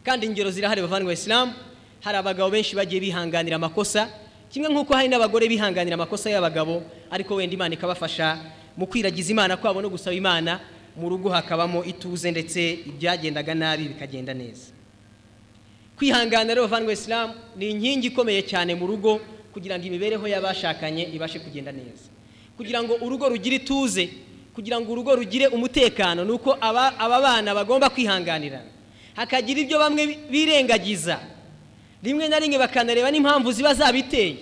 Kandi 0.04 0.26
ingero 0.26 0.50
zirahari 0.50 0.80
bavandimwe 0.82 1.14
isilamu 1.14 1.52
hari 2.00 2.16
abagabo 2.18 2.50
benshi 2.50 2.76
bagiye 2.76 3.00
bihanganira 3.00 3.56
amakosa 3.56 4.08
kimwe 4.50 4.68
nk'uko 4.68 4.94
hari 4.94 5.08
n'abagore 5.08 5.48
bihanganira 5.48 5.94
amakosa 5.94 6.30
y'abagabo 6.30 6.82
ariko 7.10 7.34
wenda 7.34 7.54
imana 7.54 7.74
ikabafasha 7.74 8.38
mu 8.76 8.86
kwiragiza 8.86 9.30
imana 9.32 9.56
kwabo 9.56 9.82
no 9.82 9.88
gusaba 9.90 10.16
imana 10.16 10.60
mu 10.96 11.08
rugo 11.08 11.28
hakabamo 11.30 11.84
ituze 11.84 12.30
ndetse 12.30 12.72
ibyagendaga 12.86 13.54
nabi 13.54 13.88
bikagenda 13.88 14.34
neza. 14.34 14.72
Kwihangana 15.98 16.54
rero 16.54 16.62
bavandimwe 16.66 16.94
isilamu 16.94 17.34
ni 17.56 17.70
inkingi 17.70 18.06
ikomeye 18.06 18.42
cyane 18.42 18.74
mu 18.74 18.86
rugo 18.86 19.20
kugira 19.52 19.78
ngo 19.78 19.86
imibereho 19.86 20.26
y'abashakanye 20.28 21.02
ibashe 21.14 21.38
kugenda 21.38 21.72
neza. 21.72 22.06
Kugira 22.56 22.82
ngo 22.82 22.94
urugo 23.02 23.28
rugire 23.28 23.56
ituze 23.62 24.08
kugira 24.54 24.80
ngo 24.80 24.92
urugo 24.92 25.14
rugire 25.16 25.46
umutekano 25.46 26.24
ni 26.24 26.30
uko 26.32 26.56
aba 26.60 27.18
bana 27.20 27.54
bagomba 27.54 27.90
kwihanganirana 27.90 28.70
hakagira 29.14 29.60
ibyo 29.60 29.78
bamwe 29.78 30.18
birengagiza. 30.30 31.18
Rimwe 32.02 32.28
na 32.28 32.38
rimwe 32.38 32.58
bakanareba 32.58 33.10
n'impamvu 33.10 33.52
ziba 33.52 33.74
zabiteye. 33.74 34.36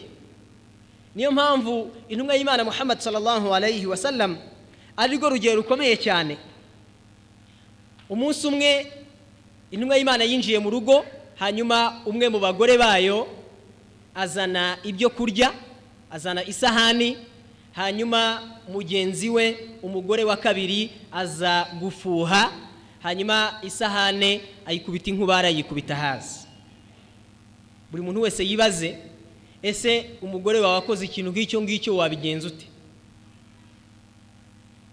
Niyo 1.14 1.32
mpamvu 1.32 1.90
intumwa 2.08 2.34
y'imana 2.36 2.64
muhammad 2.64 2.98
sallallahu 3.00 3.54
alayhi 3.54 3.86
wa 3.86 3.96
sallam 3.96 4.36
ari 4.96 5.16
rwo 5.16 5.28
rugero 5.30 5.56
rukomeye 5.56 5.96
cyane. 5.96 6.36
Umunsi 8.08 8.46
umwe 8.46 8.92
intumwa 9.70 9.96
y'imana 9.96 10.24
yinjiye 10.24 10.58
mu 10.58 10.70
rugo 10.70 11.04
hanyuma 11.40 12.00
umwe 12.06 12.28
mu 12.28 12.38
bagore 12.38 12.78
bayo 12.78 13.26
azana 14.14 14.78
ibyo 14.84 15.10
kurya 15.10 15.52
azana 16.10 16.44
isahani 16.44 17.16
hanyuma 17.72 18.40
mugenzi 18.68 19.28
we 19.28 19.56
umugore 19.82 20.24
wa 20.24 20.36
kabiri 20.36 20.90
aza 21.12 21.66
gufuha 21.80 22.52
hanyuma 23.02 23.58
isahane 23.62 24.40
ayikubita 24.66 25.10
inkubara 25.10 25.48
ayikubita 25.48 25.96
hasi. 25.96 26.45
Buri 27.90 28.02
muntu 28.02 28.20
wese 28.20 28.44
yibaze 28.44 28.98
ese 29.62 30.10
umugore 30.22 30.60
wawe 30.60 30.74
wakoze 30.74 31.04
ikintu 31.04 31.30
nk'icyo 31.30 31.58
ngicyo 31.62 31.96
wabigenza 31.96 32.46
ute? 32.48 32.66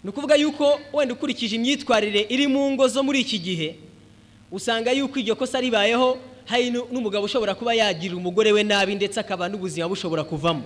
Ni 0.04 0.10
ukuvuga 0.10 0.34
yuko 0.36 0.80
wenda 0.92 1.14
ukurikije 1.14 1.56
imyitwarire 1.56 2.26
iri 2.28 2.46
mu 2.46 2.70
ngo 2.72 2.88
zo 2.88 3.02
muri 3.02 3.20
iki 3.20 3.38
gihe 3.38 3.76
usanga 4.52 4.92
yuko 4.92 5.18
iryo 5.18 5.36
kosa 5.36 5.60
ribayeho 5.60 6.18
hari 6.44 6.70
nu- 6.70 6.86
n'umugabo 6.92 7.24
ushobora 7.24 7.54
kuba 7.54 7.74
yagirira 7.74 8.16
umugore 8.16 8.52
we 8.52 8.62
nabi 8.62 8.94
ndetse 8.94 9.16
akaba 9.20 9.48
n'ubuzima 9.48 9.88
bushobora 9.88 10.24
kuvamo. 10.24 10.62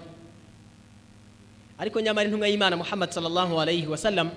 Ariko 1.78 2.00
nyamara 2.00 2.26
intumwa 2.26 2.48
y'imana 2.50 2.76
muhammad 2.76 3.10
sallallahu 3.14 3.60
alayhi 3.60 3.86
wa 3.86 3.96
sallam 3.96 4.30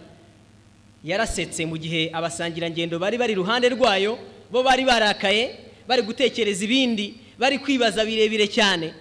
yarasetse 1.04 1.66
mu 1.66 1.78
gihe 1.78 2.14
abasangirangendo 2.14 3.00
bari 3.02 3.18
bari 3.18 3.34
iruhande 3.34 3.70
rwayo 3.74 4.20
bo 4.54 4.62
bari 4.62 4.86
barakaye 4.86 5.58
bari 5.90 6.02
gutekereza 6.06 6.62
ibindi 6.66 7.18
bari 7.42 7.58
kwibaza 7.58 8.06
birebire 8.06 8.46
cyane. 8.48 8.94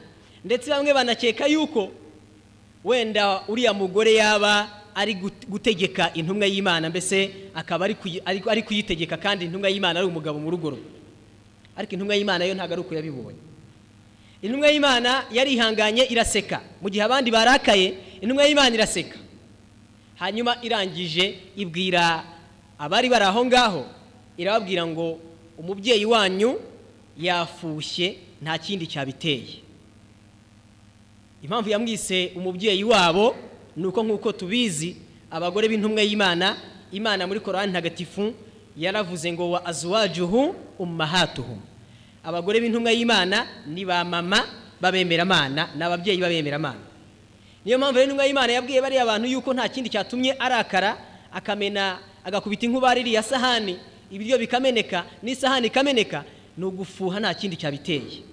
Ndetse 0.44 0.70
bamwe 0.72 0.94
banakeka 0.96 1.44
yuko 1.46 1.92
wenda 2.84 3.44
uriya 3.48 3.72
mugore 3.76 4.14
yaba 4.16 4.80
ari 4.96 5.14
gut- 5.14 5.44
gutegeka 5.48 6.10
intumwa 6.16 6.46
y'imana 6.48 6.88
mbese 6.90 7.30
akaba 7.54 7.84
ari 8.50 8.62
kuyitegeka 8.64 9.16
kandi 9.20 9.44
intumwa 9.44 9.68
y'imana 9.68 10.00
ari 10.00 10.08
umugabo 10.08 10.38
mu 10.40 10.48
rugo 10.50 10.70
rwe. 10.72 10.82
Ariko 11.76 11.92
intumwa 11.94 12.16
y'imana 12.16 12.44
yo 12.48 12.54
ntabwo 12.56 12.72
ari 12.72 12.80
uko 12.82 12.94
yabibonye. 12.96 13.38
Intumwa 14.42 14.68
y'imana 14.72 15.24
yarihanganye 15.30 16.08
iraseka. 16.08 16.64
Mu 16.80 16.88
gihe 16.88 17.04
abandi 17.04 17.28
barakaye 17.30 17.94
intumwa 18.24 18.48
y'imana 18.48 18.72
iraseka. 18.74 19.18
Hanyuma 20.16 20.56
irangije 20.64 21.52
ibwira 21.56 22.24
abari 22.80 23.08
bari 23.12 23.24
aho 23.28 23.44
ngaho 23.44 23.82
irababwira 24.40 24.86
ngo 24.88 25.20
umubyeyi 25.60 26.04
wanyu 26.08 26.56
yafushye 27.20 28.16
nta 28.42 28.58
kindi 28.58 28.86
cyabiteye. 28.86 29.60
Impamvu 31.42 31.68
yamwise 31.70 32.32
umubyeyi 32.36 32.84
wabo 32.84 33.36
ni 33.76 33.86
uko 33.86 34.02
nk'uko 34.04 34.32
tubizi 34.32 34.96
abagore 35.30 35.68
b'intumwa 35.68 36.02
y'imana 36.02 36.56
imana 36.92 37.26
muri 37.26 37.40
korani 37.40 37.72
ntagatifu 37.72 38.34
yaravuze 38.76 39.32
ngo 39.32 39.50
wa 39.50 39.64
azuwajuhu 39.66 40.54
ummahatuhum. 40.78 41.58
Abagore 42.24 42.60
b'intumwa 42.60 42.92
y'imana 42.92 43.46
ni 43.66 43.84
ba 43.84 44.04
mama 44.04 44.44
b'abemeramana 44.80 45.68
ni 45.76 45.82
ababyeyi 45.82 46.20
b'abemeramana 46.20 46.80
niyo 47.64 47.78
mpamvu 47.78 47.94
rero 47.98 48.04
intumwa 48.04 48.26
y'imana 48.26 48.52
yabwiye 48.52 48.80
bariya 48.80 49.06
bantu 49.06 49.28
yuko 49.28 49.52
nta 49.54 49.68
kindi 49.68 49.88
cyatumye 49.90 50.32
arakara 50.32 50.96
akamena 51.32 51.98
agakubita 52.24 52.66
inkuba 52.66 52.94
ririya 52.94 53.22
sahani 53.22 53.76
ibiryo 54.10 54.38
bikameneka 54.38 55.04
n'isahani 55.22 55.66
ikameneka 55.66 56.24
ni 56.56 56.64
ugufuha 56.64 57.20
nta 57.20 57.34
kindi 57.34 57.56
cyabiteye. 57.56 58.28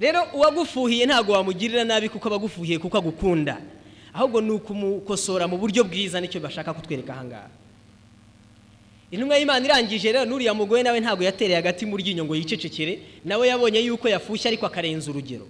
Rero 0.00 0.22
uwagufuhiye 0.34 1.06
ntabwo 1.06 1.32
wamugirira 1.32 1.84
nabi 1.84 2.08
kuko 2.08 2.28
aba 2.28 2.36
agufuhiye 2.36 2.78
kuko 2.78 2.98
agukunda. 2.98 3.60
Ahubwo 4.14 4.40
ni 4.40 4.50
ukumukosora 4.50 5.46
mu 5.48 5.58
buryo 5.58 5.84
bwiza 5.84 6.20
ni 6.20 6.28
cyo 6.28 6.40
bashaka 6.40 6.74
kutwereka 6.74 7.12
ahangaha 7.14 7.48
intumwa 9.10 9.36
y'imana 9.38 9.66
irangije 9.66 10.12
rero 10.12 10.24
n'uriya 10.24 10.54
mugore 10.54 10.82
nawe 10.82 11.00
ntabwo 11.00 11.24
yatereye 11.24 11.58
agati 11.58 11.86
mu 11.86 11.96
ryinyo 11.98 12.24
ngo 12.24 12.34
yicecekere 12.34 12.98
nawe 13.26 13.42
yabonye 13.48 13.78
yuko 13.82 14.06
yafushye 14.08 14.48
ariko 14.48 14.66
akarenza 14.66 15.10
urugero. 15.10 15.46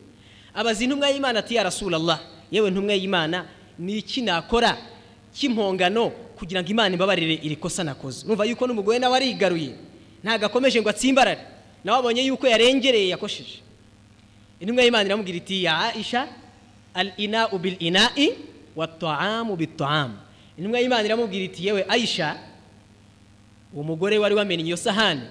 Abaza 0.54 0.84
intumwa 0.84 1.08
y'imana 1.12 1.38
ati 1.44 1.54
ya 1.54 1.62
rasulallah 1.62 2.20
yewe 2.50 2.70
ntumwa 2.70 2.94
y'imana 2.96 3.44
ni 3.78 3.96
iki 4.00 4.22
nakora 4.24 4.76
cy'impongano 5.32 6.10
kugira 6.40 6.60
ngo 6.64 6.68
imana 6.72 6.92
imbabarire 6.96 7.34
iri 7.44 7.56
kosa 7.56 7.84
nakoze? 7.84 8.26
Numva 8.26 8.44
yuko 8.44 8.66
n'umugore 8.66 8.98
nawe 8.98 9.16
arigaruye. 9.16 9.72
Ntabwo 10.24 10.46
akomeje 10.48 10.80
ngo 10.80 10.88
atsimbarare. 10.88 11.40
Nawe 11.84 11.98
abonye 12.00 12.22
yuko 12.28 12.44
yarengereye 12.48 13.08
yakosheje. 13.12 13.60
Intumwa 14.60 14.82
y'imana 14.84 15.04
iramubwira 15.06 15.38
iti 15.38 15.64
ya 15.64 15.78
aisha 15.78 16.28
al 16.94 17.12
inau 17.16 17.58
bil 17.58 17.76
inai 17.78 18.34
wa 18.76 18.86
taamu 18.86 19.56
bit 19.56 19.76
taamu 19.76 20.16
intumwa 20.58 20.80
y'imana 20.80 21.04
iramubwira 21.04 21.44
iti 21.44 21.66
yewe 21.66 21.84
aisha 21.88 22.36
uwo 23.74 23.82
mugore 23.84 24.18
wari 24.18 24.34
wamenye 24.34 24.64
iyo 24.64 24.76
sahani 24.76 25.22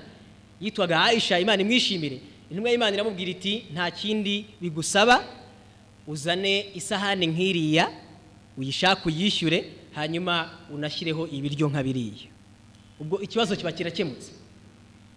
yitwaga 0.62 1.04
aisha 1.04 1.40
imana 1.40 1.62
imwishimire. 1.62 2.22
Intumwa 2.52 2.70
y'imana 2.72 2.94
iramubwira 2.96 3.32
iti 3.32 3.66
nta 3.74 3.92
kindi 3.92 4.46
bigusaba 4.62 5.24
uzane 6.08 6.66
isahani 6.76 7.28
nk'iriya 7.28 7.92
uyishake 8.58 9.02
uyishyure 9.06 9.66
hanyuma 9.96 10.50
unashyireho 10.74 11.28
ibiryo 11.28 11.70
nka 11.70 11.84
biriya. 11.84 12.28
Ubwo 13.00 13.22
ikibazo 13.22 13.56
kiba 13.56 13.72
kirakemutse. 13.72 14.32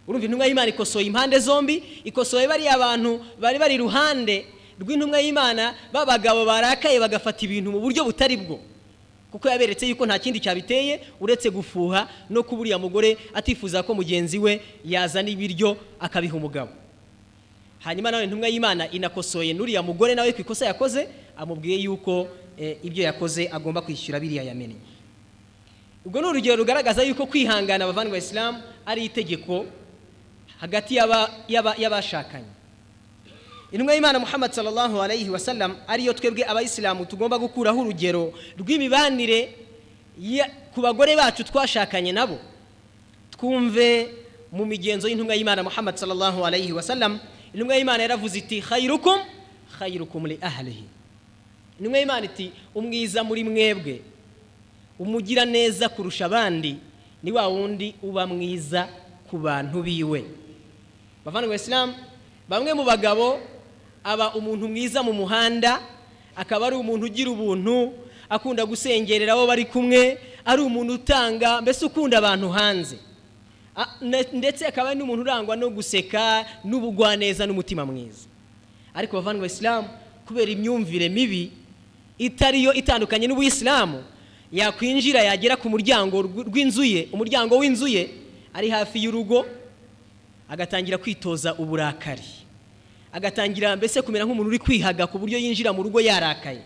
Urumva 0.08 0.24
intumwa 0.26 0.46
y'imana 0.46 0.68
ikosoye 0.68 1.06
impande 1.06 1.38
zombi 1.38 1.82
ikosoye 2.04 2.48
bariya 2.48 2.78
bantu 2.78 3.20
bari 3.40 3.58
bari 3.58 3.74
iruhande 3.74 4.46
rw'intumwa 4.80 5.20
y'imana 5.20 5.74
b'abagabo 5.92 6.44
barakaye 6.44 6.98
bagafata 7.00 7.44
ibintu 7.46 7.70
mu 7.72 7.80
buryo 7.80 8.04
butari 8.04 8.36
bwo. 8.36 8.58
Kuko 9.32 9.48
yaberetse 9.48 9.88
yuko 9.88 10.04
nta 10.06 10.18
kindi 10.18 10.40
cyabiteye 10.40 11.00
uretse 11.20 11.48
gufuha 11.50 12.08
no 12.30 12.42
kuba 12.42 12.60
uriya 12.62 12.78
mugore 12.78 13.16
atifuza 13.34 13.82
ko 13.82 13.94
mugenzi 13.94 14.38
we 14.38 14.60
yazana 14.84 15.28
ibiryo 15.30 15.76
akabiha 16.00 16.36
umugabo. 16.36 16.70
Hanyuma 17.80 18.10
nawe 18.10 18.24
intumwa 18.24 18.48
y'imana 18.48 18.90
inakosoye 18.90 19.54
n'uriya 19.54 19.82
mugore 19.82 20.14
nawe 20.14 20.32
ku 20.32 20.40
ikosa 20.40 20.66
yakoze 20.66 21.08
amubwiye 21.36 21.78
yuko 21.86 22.28
eh, 22.58 22.76
ibyo 22.82 23.04
yakoze 23.04 23.48
agomba 23.48 23.80
kwishyura 23.80 24.20
biriya 24.20 24.42
yamennye 24.42 24.76
ubwo 26.04 26.20
ni 26.20 26.26
urugero 26.26 26.56
rugaragaza 26.56 27.02
yuko 27.02 27.26
kwihangana 27.26 27.84
abavandimwe 27.84 28.18
ba 28.18 28.24
isilamu 28.24 28.58
ari 28.86 29.04
itegeko 29.08 29.64
hagati 30.62 30.94
y'aba- 30.94 31.30
y'aba- 31.48 31.74
y'abashakanye. 31.78 32.46
Intumwa 33.72 33.94
y'imana 33.94 34.18
muhammad 34.18 34.52
sallallahu 34.52 35.02
alayhi 35.02 35.30
wa 35.30 35.38
sallam 35.38 35.76
ariyo 35.88 36.12
twebwe 36.12 36.44
abayisilamu 36.46 37.06
tugomba 37.06 37.38
gukuraho 37.38 37.80
urugero 37.80 38.32
rw'imibanire 38.58 39.48
ku 40.74 40.80
bagore 40.80 41.16
bacu 41.16 41.42
twashakanye 41.44 42.12
nabo. 42.12 42.38
Twumve 43.32 44.08
mu 44.52 44.64
migenzo 44.66 45.08
y'intumwa 45.08 45.34
y'imana 45.34 45.62
muhammad 45.62 45.96
sallallahu 45.96 46.44
alayhi 46.46 46.72
wa 46.72 46.82
sallam 46.82 47.18
intumwa 47.54 47.74
y'imana 47.76 48.02
yaravuze 48.06 48.38
iti 48.38 48.60
khairukum 48.62 49.18
khairukum 49.78 50.26
li 50.26 50.38
ahlihi. 50.40 50.84
Intumwa 51.80 51.98
y'imana 51.98 52.24
iti 52.28 52.52
umwiza 52.74 53.24
muri 53.24 53.42
mwebwe 53.44 54.02
umugira 54.98 55.44
neza 55.44 55.88
kurusha 55.88 56.26
abandi 56.26 56.76
ni 57.22 57.32
wa 57.32 57.48
wundi 57.48 57.94
uba 58.02 58.26
mwiza 58.26 58.86
ku 59.30 59.38
bantu 59.40 59.82
biwe. 59.82 60.24
Bavandimwe 61.24 61.56
isilamu 61.56 61.94
bamwe 62.48 62.74
mu 62.74 62.84
bagabo 62.84 63.40
aba 64.04 64.34
umuntu 64.34 64.68
mwiza 64.68 65.02
mu 65.02 65.12
muhanda 65.12 65.80
akaba 66.36 66.66
ari 66.66 66.76
umuntu 66.76 67.06
ugira 67.06 67.30
ubuntu 67.30 67.92
akunda 68.28 68.66
gusengerera 68.66 69.32
abo 69.32 69.46
bari 69.46 69.64
kumwe 69.64 70.18
ari 70.44 70.62
umuntu 70.62 70.92
utanga 70.94 71.60
mbese 71.62 71.84
ukunda 71.86 72.18
abantu 72.18 72.48
hanze. 72.50 72.96
Ndetse 74.32 74.66
akaba 74.66 74.90
ari 74.90 74.98
n'umuntu 74.98 75.22
urangwa 75.22 75.56
no 75.56 75.70
guseka 75.70 76.44
n'ubugwaneza 76.64 77.46
n'umutima 77.46 77.86
mwiza. 77.86 78.26
Ariko 78.94 79.16
bavandimwe 79.16 79.46
isilamu 79.46 79.88
kubera 80.26 80.50
imyumvire 80.52 81.08
mibi 81.08 81.52
itariyo 82.18 82.72
itandukanye 82.74 83.26
n'ubuyisilamu 83.26 84.02
yakwinjira 84.52 85.22
yagera 85.22 85.56
ku 85.56 85.70
muryango 85.70 86.22
rw- 86.22 86.44
rw'inzu 86.48 86.84
ye 86.84 87.08
umuryango 87.12 87.56
w'inzu 87.58 87.86
ye 87.88 88.10
ari 88.54 88.68
hafi 88.70 88.98
y'urugo 89.04 89.46
agatangira 90.52 90.98
kwitoza 91.00 91.54
uburakari. 91.56 92.28
Agatangira 93.12 93.72
mbese 93.76 94.02
kumera 94.04 94.24
nk'umuntu 94.28 94.48
uri 94.52 94.58
kwihaga 94.60 95.06
ku 95.08 95.16
buryo 95.18 95.38
yinjira 95.40 95.72
mu 95.72 95.80
rugo 95.82 95.96
yarakaye? 96.00 96.60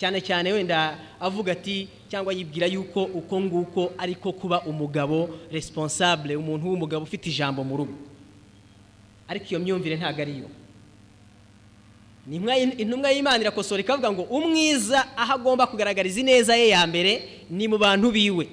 Cyane 0.00 0.20
cyane 0.20 0.52
wenda 0.52 0.96
avuga 1.20 1.52
ati 1.52 1.88
cyangwa 2.08 2.32
yibwira 2.32 2.66
yuko 2.68 3.04
uko 3.04 3.34
nguko 3.40 3.82
ariko 3.98 4.32
kuba 4.32 4.60
umugabo 4.68 5.28
responsable 5.52 6.36
umuntu 6.36 6.68
w'umugabo 6.68 7.04
ufite 7.04 7.28
ijambo 7.32 7.64
mu 7.64 7.76
rugo. 7.76 7.96
Ariko 9.28 9.46
iyo 9.52 9.60
myumvire 9.60 9.96
ntabwo 9.96 10.20
ariyo 10.22 10.48
intumwa 12.78 13.10
y'imana 13.10 13.38
irakosora 13.40 13.80
ikavuga 13.80 14.10
ngo 14.12 14.22
umwiza 14.22 15.16
aho 15.16 15.32
agomba 15.38 15.66
kugaragariza 15.66 16.20
ineza 16.20 16.56
ye 16.56 16.68
ya 16.74 16.82
mbere 16.86 17.44
ni 17.50 17.68
mu 17.68 17.78
bantu 17.78 18.10
biwe. 18.10 18.48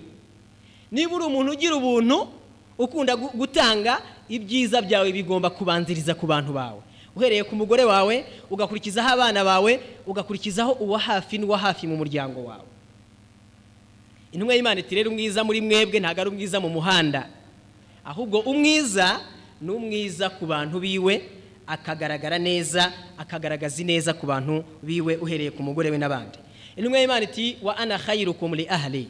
Niba 0.91 1.15
uri 1.15 1.25
umuntu 1.25 1.51
ugira 1.51 1.75
ubuntu 1.75 2.27
ukunda 2.77 3.13
gu- 3.17 3.33
gutanga 3.33 3.97
ibyiza 4.29 4.81
byawe 4.81 5.11
bigomba 5.11 5.49
kubanziriza 5.49 6.13
ku 6.15 6.27
bantu 6.27 6.53
bawe. 6.53 6.81
Uhereye 7.15 7.43
ku 7.43 7.55
mugore 7.55 7.83
wawe 7.83 8.25
ugakurikizaho 8.49 9.09
abana 9.13 9.43
bawe 9.45 9.79
ugakurikizaho 10.07 10.71
uwa 10.81 10.99
hafi 10.99 11.37
n'uwa 11.37 11.57
hafi 11.57 11.87
mu 11.87 11.97
muryango 11.97 12.43
wawe. 12.45 12.65
Intumwa 14.31 14.55
y'imana 14.55 14.79
iti 14.81 14.95
rero 14.95 15.11
umwiza 15.11 15.43
muri 15.43 15.61
mwebwe 15.61 15.99
ntabwo 15.99 16.21
ari 16.21 16.29
umwiza 16.29 16.57
mu 16.59 16.69
muhanda. 16.69 17.29
Ahubwo 18.05 18.39
umwiza 18.39 19.21
ni 19.61 19.69
umwiza 19.71 20.29
ku 20.29 20.45
bantu 20.45 20.79
biwe 20.81 21.21
akagaragara 21.67 22.37
neza 22.41 22.91
akagaragaza 23.17 23.77
ineza 23.81 24.13
ku 24.13 24.25
bantu 24.25 24.63
biwe 24.83 25.15
uhereye 25.21 25.51
ku 25.53 25.61
mugore 25.63 25.91
we 25.93 25.97
n'abandi. 26.01 26.37
Intumwa 26.75 26.97
y'imana 26.99 27.23
iti 27.29 27.57
wa 27.61 27.77
ana 27.77 27.97
khairukum 28.01 28.55
li 28.57 28.65
ahli. 28.69 29.07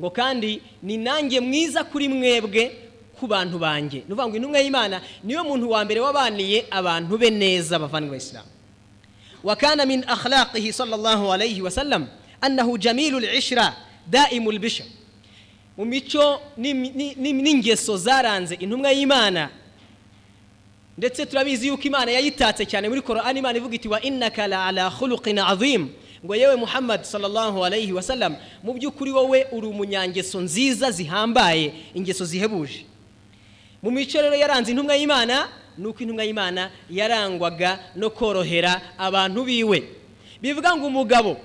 Ngo 0.00 0.10
kandi 0.10 0.58
ni 0.82 0.96
nanjye 0.98 1.38
mwiza 1.40 1.84
kuri 1.86 2.08
mwebwe 2.10 2.83
ku 3.24 3.28
bantu 3.28 3.58
banjye. 3.58 4.04
Ni 4.08 4.12
ukuvuga 4.12 4.28
ngo 4.28 4.36
intumwa 4.36 4.60
y'imana 4.60 5.00
niyo 5.24 5.44
muntu 5.44 5.70
wa 5.70 5.84
mbere 5.84 6.00
wabaniye 6.00 6.66
abantu 6.70 7.18
be 7.18 7.30
neza 7.30 7.78
bavandimwe 7.78 8.10
bayisilamu 8.20 8.48
wakana 9.44 9.86
min 9.86 10.04
akhlaqihi 10.06 10.72
sallallahu 10.72 11.32
alayhi 11.32 11.62
wa 11.62 11.70
sallam 11.70 12.06
annahu 12.40 12.78
jamilul 12.78 13.24
ishra 13.24 13.72
daimul 14.06 14.58
bisha 14.58 14.84
mu 15.76 15.84
mico 15.84 16.40
n'ingeso 16.58 17.96
zaranze 17.96 18.54
intumwa 18.54 18.92
y'imana. 18.92 19.48
Ndetse 20.98 21.26
turabizi 21.26 21.66
yuko 21.68 21.82
imana 21.82 22.10
yayitatse 22.12 22.66
cyane 22.66 22.88
muri 22.88 23.00
korani 23.02 23.38
imana 23.38 23.58
ivuga 23.58 23.74
iti 23.74 23.88
wa 23.88 24.02
innaka 24.02 24.46
la 24.46 24.66
ala 24.66 24.90
khuluqin 24.90 25.38
azim. 25.38 25.88
Ngo 26.24 26.36
yewe 26.36 26.56
muhammad 26.56 27.02
sallallahu 27.02 27.64
alayhi 27.64 27.92
wa 27.92 28.02
sallam 28.02 28.36
mu 28.62 28.72
by'ukuri 28.72 29.10
wowe 29.12 29.46
uri 29.52 29.66
umunyangeso 29.66 30.40
nziza 30.40 30.90
zihambaye 30.90 31.72
ingeso 31.94 32.24
zihebuje. 32.24 32.86
Mu 33.84 33.90
mico 33.92 34.16
rero 34.16 34.32
yaranze 34.32 34.72
intumwa 34.72 34.96
y'imana 34.96 35.48
ni 35.76 35.84
uko 35.86 36.00
intumwa 36.00 36.24
y'imana 36.24 36.70
yarangwaga 36.90 37.78
no 37.96 38.08
korohera 38.10 38.96
abantu 38.96 39.44
biwe. 39.44 39.78
Bivuga 40.40 40.72
ngo 40.76 40.86
umugabo 40.88 41.36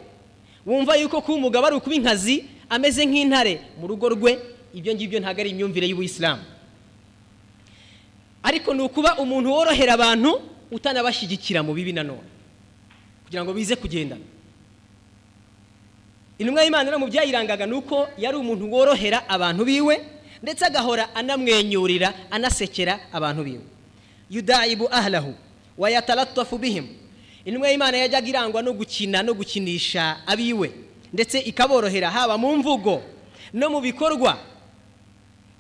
wumva 0.65 0.95
yuko 0.95 1.19
kuba 1.21 1.35
umugabo 1.37 1.67
ari 1.67 1.75
ukuba 1.75 1.95
inkazi 1.95 2.45
ameze 2.69 3.03
nk'intare 3.05 3.59
mu 3.79 3.87
rugo 3.87 4.09
rwe 4.15 4.39
ibyo 4.73 4.93
ngibyo 4.95 5.19
ntabwo 5.19 5.39
ari 5.41 5.49
imyumvire 5.51 5.87
y'ubuyisilamu 5.87 6.43
ariko 8.43 8.73
ni 8.73 8.81
ukuba 8.87 9.17
umuntu 9.17 9.51
worohera 9.51 9.93
abantu 9.99 10.39
utanabashyigikira 10.71 11.63
mu 11.63 11.73
bibi 11.73 11.91
nanone 11.95 12.27
kugira 13.25 13.41
ngo 13.43 13.51
bize 13.55 13.75
kugendana 13.75 14.21
intumwa 16.37 16.61
y'imana 16.63 16.85
rero 16.91 16.99
mu 16.99 17.07
byayirangaga 17.07 17.65
ni 17.65 17.73
uko 17.73 18.07
yari 18.19 18.37
umuntu 18.37 18.67
worohera 18.71 19.25
abantu 19.27 19.65
biwe 19.65 19.95
ndetse 20.43 20.65
agahora 20.65 21.15
anamwenyurira 21.15 22.13
anasekera 22.31 22.99
abantu 23.13 23.43
biwe. 23.43 23.61
Yudayibu 24.29 24.87
ahlahu 24.91 25.33
wayatalattafu 25.77 26.57
bihim. 26.57 26.87
Intumwa 27.45 27.69
y'imana 27.69 27.97
yajyaga 27.97 28.27
irangwa 28.27 28.61
no 28.61 28.73
gukina 28.73 29.23
no 29.23 29.33
gukinisha 29.33 30.17
abiwe 30.27 30.71
ndetse 31.13 31.39
ikaborohera 31.39 32.11
haba 32.11 32.37
mu 32.37 32.57
mvugo 32.57 33.01
no 33.53 33.69
mu 33.69 33.81
bikorwa. 33.81 34.37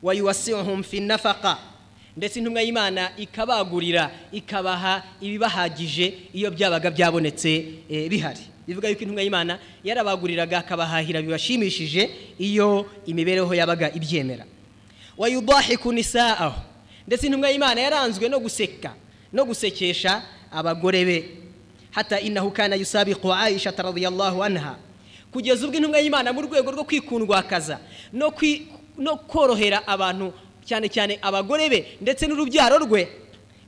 Wayuwasihum 0.03 0.83
nafaka 1.01 1.57
ndetse 2.17 2.39
intumwa 2.39 2.61
y'imana 2.61 3.11
ikabagurira 3.17 4.11
ikabaha 4.31 5.03
ibibahagije 5.21 6.13
iyo 6.33 6.51
byabaga 6.51 6.91
byabonetse 6.91 7.65
eh, 7.89 8.09
bihari. 8.09 8.39
Bivuga 8.67 8.89
yuko 8.89 9.01
intumwa 9.01 9.21
y'imana 9.23 9.59
yarabaguriraga 9.83 10.57
akabahahira 10.59 11.21
bibashimishije 11.21 12.09
iyo 12.39 12.85
imibereho 13.05 13.53
yabaga 13.55 13.91
ibyemera. 13.93 14.45
Wayudahiku 15.19 15.91
nisaahu. 15.93 16.55
Ndetse 17.07 17.27
intumwa 17.27 17.49
y'imana 17.51 17.81
yaranzwe 17.81 18.29
no 18.29 18.39
guseka 18.39 18.93
no 19.33 19.45
gusekesha 19.45 20.21
abagore 20.51 21.05
be. 21.05 21.17
Hata 21.91 22.19
innahu 22.19 22.51
kana 22.51 22.75
yusabiqu 22.75 23.33
aisha 23.33 23.73
radiyallahu 23.77 24.43
anha. 24.43 24.75
Kugeza 25.31 25.65
ubwo 25.67 25.77
intumwa 25.77 25.99
y'imana 25.99 26.33
mu 26.33 26.41
rwego 26.41 26.71
rwo 26.71 26.83
kwikundwakaza 26.83 27.79
no 28.13 28.29
kwi- 28.31 28.65
no 28.97 29.15
korohera 29.17 29.87
abantu 29.87 30.33
cyane 30.65 30.89
cyane 30.89 31.19
abagore 31.21 31.69
be 31.69 31.97
ndetse 32.01 32.27
n'urubyaro 32.27 32.77
rwe 32.85 33.07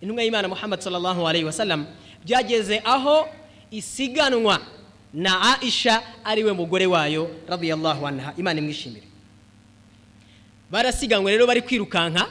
intumwa 0.02 0.24
y'imana 0.24 0.48
muhammad 0.48 0.80
sallallahu 0.82 1.28
alayhi 1.28 1.46
wa 1.46 1.52
sallam 1.54 1.86
byageze 2.26 2.82
aho 2.86 3.28
isiganwa 3.72 4.60
na 5.14 5.58
aisha 5.62 6.02
ari 6.24 6.44
we 6.44 6.54
mugore 6.54 6.86
wayo 6.86 7.30
radiyallahu 7.48 8.08
anha. 8.08 8.34
Imana 8.38 8.60
imwishimire. 8.60 9.08
Barasiganwe 10.72 11.32
rero 11.32 11.48
bari 11.48 11.62
kwirukanka. 11.62 12.28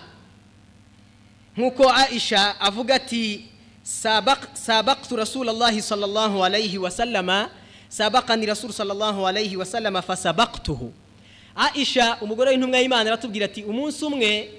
Nk'uko 1.56 1.90
aisha 1.92 2.60
avuga 2.60 2.94
ati 2.94 3.44
"Sabaq- 3.84 4.54
sabaqtu 4.54 5.16
rasulallahi 5.16 5.82
sallallahu 5.82 6.44
alayhi 6.44 6.78
wa 6.78 6.90
sallama 6.90 7.50
sabaqani 7.88 8.46
rasul 8.46 8.72
sallallahu 8.72 9.26
alayhi 9.26 9.56
wa 9.56 9.64
sallama 9.66 10.02
fasabaqtuhu 10.02 10.92
aisha 11.56 12.16
umugore 12.20 12.50
w'intumwa 12.50 12.78
y'imana 12.78 13.10
aratubwira 13.10 13.44
ati 13.50 13.64
umunsi 13.64 14.04
umwe 14.04 14.50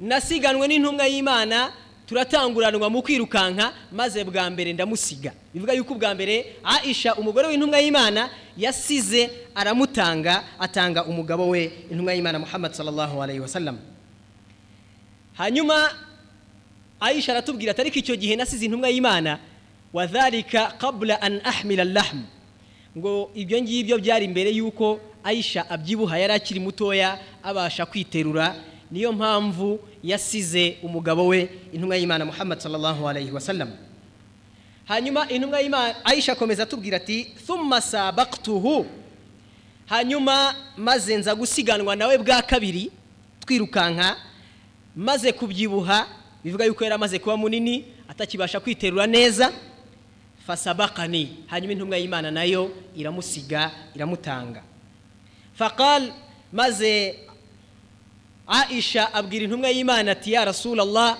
nasiganwe 0.00 0.68
n'intumwa 0.68 1.06
y'imana 1.08 1.72
turatanguranwa 2.06 2.90
mu 2.90 3.02
kwirukanka 3.02 3.72
maze 3.92 4.24
bwa 4.24 4.50
mbere 4.50 4.72
ndamusiga. 4.72 5.32
Bivuga 5.54 5.72
yuko 5.72 5.94
ubwa 5.94 6.14
mbere 6.14 6.56
aisha 6.64 7.14
umugore 7.14 7.48
w'intumwa 7.48 7.78
y'imana 7.80 8.30
yasize 8.56 9.30
aramutanga 9.54 10.44
atanga 10.60 11.04
umugabo 11.04 11.48
we 11.48 11.72
intumwa 11.90 12.14
y'imana 12.14 12.38
muhammad 12.38 12.72
sallallahu 12.72 13.22
alayhi 13.22 13.40
wa 13.40 13.48
sallam. 13.48 13.78
Hanyuma 15.34 15.90
aisha 17.00 17.32
aratubwira 17.32 17.70
ati 17.70 17.80
ariko 17.80 17.98
icyo 17.98 18.16
gihe 18.16 18.36
nasize 18.36 18.64
intumwa 18.64 18.88
y'imana 18.88 19.38
wadhalika 19.92 20.66
qabla 20.78 21.22
an 21.22 21.40
ahmila 21.44 21.82
allahm. 21.82 22.22
Ngo 22.98 23.30
ibyo 23.34 23.62
ngibyo 23.62 23.98
byari 23.98 24.24
imbere 24.24 24.50
y'uko 24.50 25.00
ayisha 25.24 25.70
abyibuha 25.70 26.18
yari 26.18 26.32
akiri 26.32 26.60
mutoya 26.60 27.18
abasha 27.42 27.86
kwiterura 27.86 28.54
niyo 28.90 29.12
mpamvu 29.12 29.80
yasize 30.02 30.76
umugabo 30.82 31.26
we 31.26 31.48
intumwa 31.72 31.96
y'imana 31.96 32.24
muhammad 32.24 32.58
sallallahu 32.60 33.08
alayhi 33.08 33.30
wa 33.30 33.40
sallam. 33.40 33.70
Hanyuma 34.84 35.28
intumwa 35.28 35.60
y'imana 35.60 36.04
ayisha 36.04 36.32
akomeza 36.32 36.62
atubwira 36.62 36.96
ati 36.96 37.24
thumma 37.46 37.80
sabaqtuhu. 37.80 38.86
Hanyuma 39.86 40.54
maze 40.76 41.16
nza 41.16 41.34
gusiganwa 41.34 41.96
nawe 41.96 42.18
bwa 42.18 42.42
kabiri 42.42 42.90
twirukanka 43.46 44.16
maze 44.96 45.32
kubyibuha 45.32 46.06
bivuga 46.44 46.64
yuko 46.64 46.84
yari 46.84 46.94
amaze 46.94 47.18
kuba 47.18 47.36
munini 47.36 47.84
atakibasha 48.08 48.60
kwiterura 48.60 49.06
neza. 49.06 49.52
Fasabakani 50.46 51.36
hanyuma 51.46 51.72
intumwa 51.72 51.96
y'imana 51.98 52.30
na 52.30 52.44
yo 52.44 52.70
iramusiga 52.96 53.70
iramutanga. 53.94 54.62
Faqal 55.54 56.12
maze 56.52 57.14
aisha 58.46 59.14
abwira 59.14 59.44
intumwa 59.44 59.70
y'imana 59.70 60.12
ati 60.12 60.32
ya 60.32 60.44
rasulallah 60.44 61.18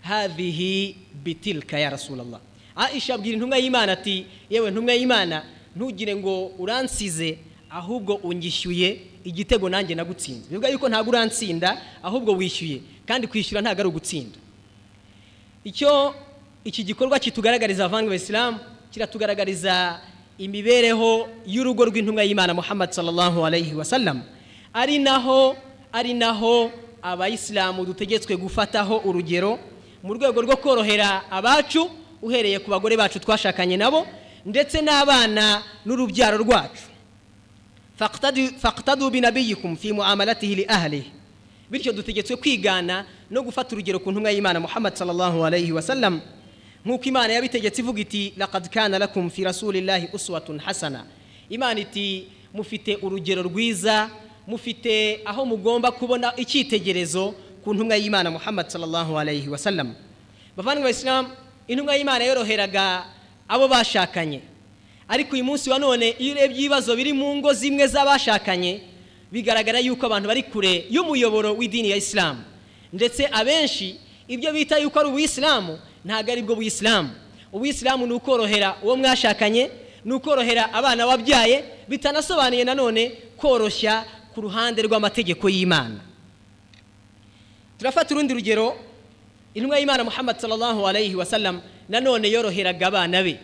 hadhihi 0.00 0.96
bitilka 1.24 1.78
ya 1.78 1.90
rasulallah. 1.90 2.40
Aisha 2.76 3.14
abwira 3.14 3.34
intumwa 3.34 3.58
y'imana 3.58 3.92
ati 3.92 4.26
yewe 4.50 4.70
ntumwa 4.70 4.92
y'imana 4.94 5.42
ntugire 5.76 6.16
ngo 6.16 6.46
uransize 6.58 7.38
ahubwo 7.70 8.14
ungishyuye 8.14 9.00
igitego 9.24 9.68
nanjye 9.68 9.94
nagutsinze. 9.94 10.48
Bivuga 10.50 10.68
yuko 10.68 10.88
ntabwo 10.88 11.10
urantsinda 11.10 11.82
ahubwo 12.02 12.32
wishyuye 12.32 12.80
kandi 13.06 13.26
kwishyura 13.26 13.60
ntabwo 13.62 13.80
ari 13.80 13.88
ugutsinda. 13.88 14.38
Icyo 15.64 16.14
iki 16.64 16.84
gikorwa 16.84 17.18
kitugaragariza 17.18 17.84
abavandimwe 17.84 18.16
isilamu 18.16 18.58
kiratugaragariza 18.90 20.00
imibereho 20.38 21.28
y'urugo 21.46 21.84
rw'intumwa 21.84 22.22
y'imana 22.24 22.54
muhammad 22.54 22.90
sallallahu 22.90 23.46
alayhi 23.46 23.74
wa 23.74 23.84
sallam. 23.84 24.22
Ari 24.72 24.98
naho 24.98 25.56
ari 25.92 26.14
naho 26.14 26.70
abayisilamu 27.02 27.84
dutegetswe 27.84 28.36
gufataho 28.36 28.98
urugero 29.04 29.58
mu 30.02 30.14
rwego 30.14 30.42
rwo 30.42 30.56
korohera 30.56 31.30
abacu 31.30 31.90
uhereye 32.22 32.58
ku 32.58 32.70
bagore 32.70 32.96
bacu 32.96 33.18
twashakanye 33.18 33.76
nabo 33.76 34.06
ndetse 34.46 34.80
n'abana 34.80 35.62
n'urubyaro 35.86 36.38
rwacu. 36.38 36.86
Faqtadu 38.62 39.10
binabiyikum 39.10 39.76
fi 39.76 39.92
muamalatihi 39.92 40.54
li 40.54 40.64
ahlihi 40.68 41.10
bityo 41.70 41.92
dutegetswe 41.92 42.36
kwigana 42.36 43.04
no 43.30 43.42
gufata 43.42 43.74
urugero 43.74 43.98
ku 43.98 44.10
ntumwa 44.12 44.30
y'imana 44.30 44.60
muhammad 44.60 44.94
sallallahu 44.94 45.44
alayhi 45.44 45.72
wa 45.72 45.82
sallam. 45.82 46.20
Nk'uko 46.86 47.04
imana 47.04 47.32
yabitegetse 47.34 47.82
ivuga 47.82 48.00
iti 48.00 48.32
laqad 48.36 48.68
kana 48.70 48.98
lakum 48.98 49.30
fi 49.30 49.44
rasulillahi 49.44 50.08
uswatun 50.12 50.58
hasana. 50.58 51.04
Imana 51.50 51.80
iti 51.80 52.26
mufite 52.54 52.96
urugero 53.02 53.42
rwiza 53.42 54.08
mufite 54.48 55.20
aho 55.24 55.44
mugomba 55.44 55.90
kubona 55.92 56.32
icyitegerezo 56.36 57.34
ku 57.64 57.74
ntumwa 57.74 57.96
y'imana 57.96 58.30
muhammad 58.30 58.68
sallallahu 58.68 59.18
alayhi 59.18 59.48
wa 59.48 59.58
sallam. 59.58 59.94
Bavandimwe 60.56 60.90
isilamu 60.90 61.28
intumwa 61.68 61.96
y'imana 61.96 62.24
yoroheraga 62.24 63.04
abo 63.48 63.68
bashakanye. 63.68 64.40
Ariko 65.08 65.34
uyu 65.36 65.44
munsi 65.44 65.70
wa 65.70 65.78
none 65.78 66.16
iyo 66.18 66.32
urebye 66.32 66.56
ibibazo 66.58 66.96
biri 66.96 67.12
mu 67.12 67.36
ngo 67.36 67.52
zimwe 67.52 67.86
z'abashakanye 67.86 68.80
bigaragara 69.32 69.78
yuko 69.80 70.06
abantu 70.06 70.28
bari 70.28 70.42
kure 70.42 70.84
y'umuyoboro 70.90 71.52
w'idini 71.56 71.90
ya 71.90 71.96
isilamu 71.96 72.40
ndetse 72.92 73.28
abenshi 73.32 73.96
ibyo 74.28 74.52
bita 74.52 74.78
yuko 74.78 75.00
ari 75.00 75.08
ubuyisilamu 75.08 75.78
ntabwo 76.04 76.32
ari 76.32 76.42
bwo 76.42 76.54
buyisilamu 76.56 77.10
ubuyisilamu 77.52 78.06
ni 78.06 78.12
ukorohera 78.12 78.76
uwo 78.82 78.96
mwashakanye 78.96 79.70
ni 80.04 80.12
ukorohera 80.12 80.72
abana 80.72 81.06
wabyaye 81.06 81.64
bitanasobanuye 81.88 82.64
nanone 82.64 83.12
koroshya 83.36 84.04
ku 84.38 84.42
ruhande 84.46 84.82
rw'amategeko 84.82 85.50
y'imana. 85.50 85.98
Turafata 87.78 88.14
urundi 88.14 88.34
rugero 88.34 88.78
intumwa 89.54 89.78
y'imana 89.78 90.04
muhammad 90.04 90.38
sallallahu 90.38 90.86
alayhi 90.86 91.14
wa 91.14 91.26
sallam 91.26 91.60
nanone 91.88 92.30
yoroheraga 92.30 92.86
abana 92.86 93.22
be. 93.22 93.40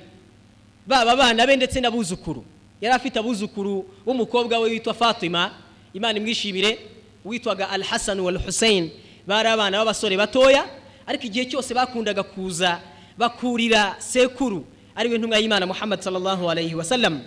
Baba 0.86 1.10
abana 1.12 1.46
be 1.46 1.56
ndetse 1.56 1.80
n'abuzukuru. 1.80 2.44
Yari 2.80 2.94
afite 2.94 3.18
abuzukuru 3.18 3.84
w'umukobwa 4.06 4.58
we 4.58 4.70
witwa 4.70 4.94
fatima. 4.94 5.50
Imana 5.94 6.18
imwishimire 6.18 6.78
witwaga 7.24 7.68
al 7.70 7.82
hassan 7.82 8.20
wal 8.20 8.38
hussein 8.38 8.90
bari 9.26 9.48
abana 9.48 9.78
b'abasore 9.82 10.16
batoya 10.16 10.64
ariko 11.06 11.26
igihe 11.26 11.44
cyose 11.50 11.74
bakundaga 11.74 12.22
kuza 12.22 12.80
bakurira 13.18 13.96
sekuru 13.98 14.64
ari 14.94 15.08
we 15.10 15.18
ntumwa 15.18 15.38
y'imana 15.38 15.66
muhammad 15.66 16.00
sallallahu 16.00 16.50
alayhi 16.50 16.74
wa 16.74 16.84
sallam. 16.84 17.20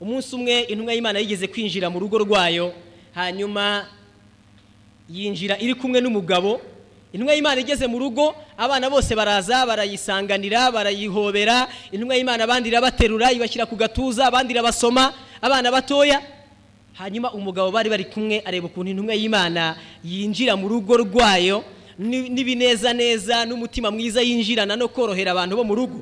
Umunsi 0.00 0.30
umwe 0.36 0.60
intumwa 0.70 0.94
y'imana 0.94 1.18
yigeze 1.18 1.46
kwinjira 1.50 1.90
mu 1.90 1.98
rugo 1.98 2.18
rwayo 2.18 2.70
hanyuma 3.14 3.86
yinjira 5.10 5.58
iri 5.58 5.74
kumwe 5.74 6.00
n'umugabo. 6.00 6.60
Intumwa 7.12 7.34
y'imana 7.34 7.60
igeze 7.60 7.86
mu 7.90 7.98
rugo 7.98 8.34
abana 8.56 8.86
bose 8.90 9.14
baraza 9.18 9.66
barayisanganira 9.66 10.70
barayihobera. 10.70 11.66
Intumwa 11.90 12.14
y'imana 12.14 12.44
abandi 12.46 12.68
irabaterura 12.70 13.32
ibashyira 13.34 13.66
ku 13.66 13.74
gatuza 13.76 14.26
abandi 14.30 14.54
irabasoma. 14.54 15.10
Abana 15.42 15.70
batoya 15.74 16.22
hanyuma 16.94 17.32
umugabo 17.34 17.70
bari 17.74 17.90
bari 17.90 18.04
kumwe 18.06 18.38
areba 18.46 18.66
ukuntu 18.70 18.90
intumwa 18.94 19.14
y'imana 19.14 19.74
yinjira 20.04 20.54
mu 20.56 20.68
rugo 20.70 20.96
rwayo. 21.02 21.64
N'ibinezaneza 21.98 23.44
n'umutima 23.44 23.90
mwiza 23.90 24.22
yinjirana 24.22 24.76
no 24.78 24.86
korohera 24.88 25.34
abantu 25.34 25.56
bo 25.58 25.64
mu 25.66 25.74
rugo. 25.74 26.00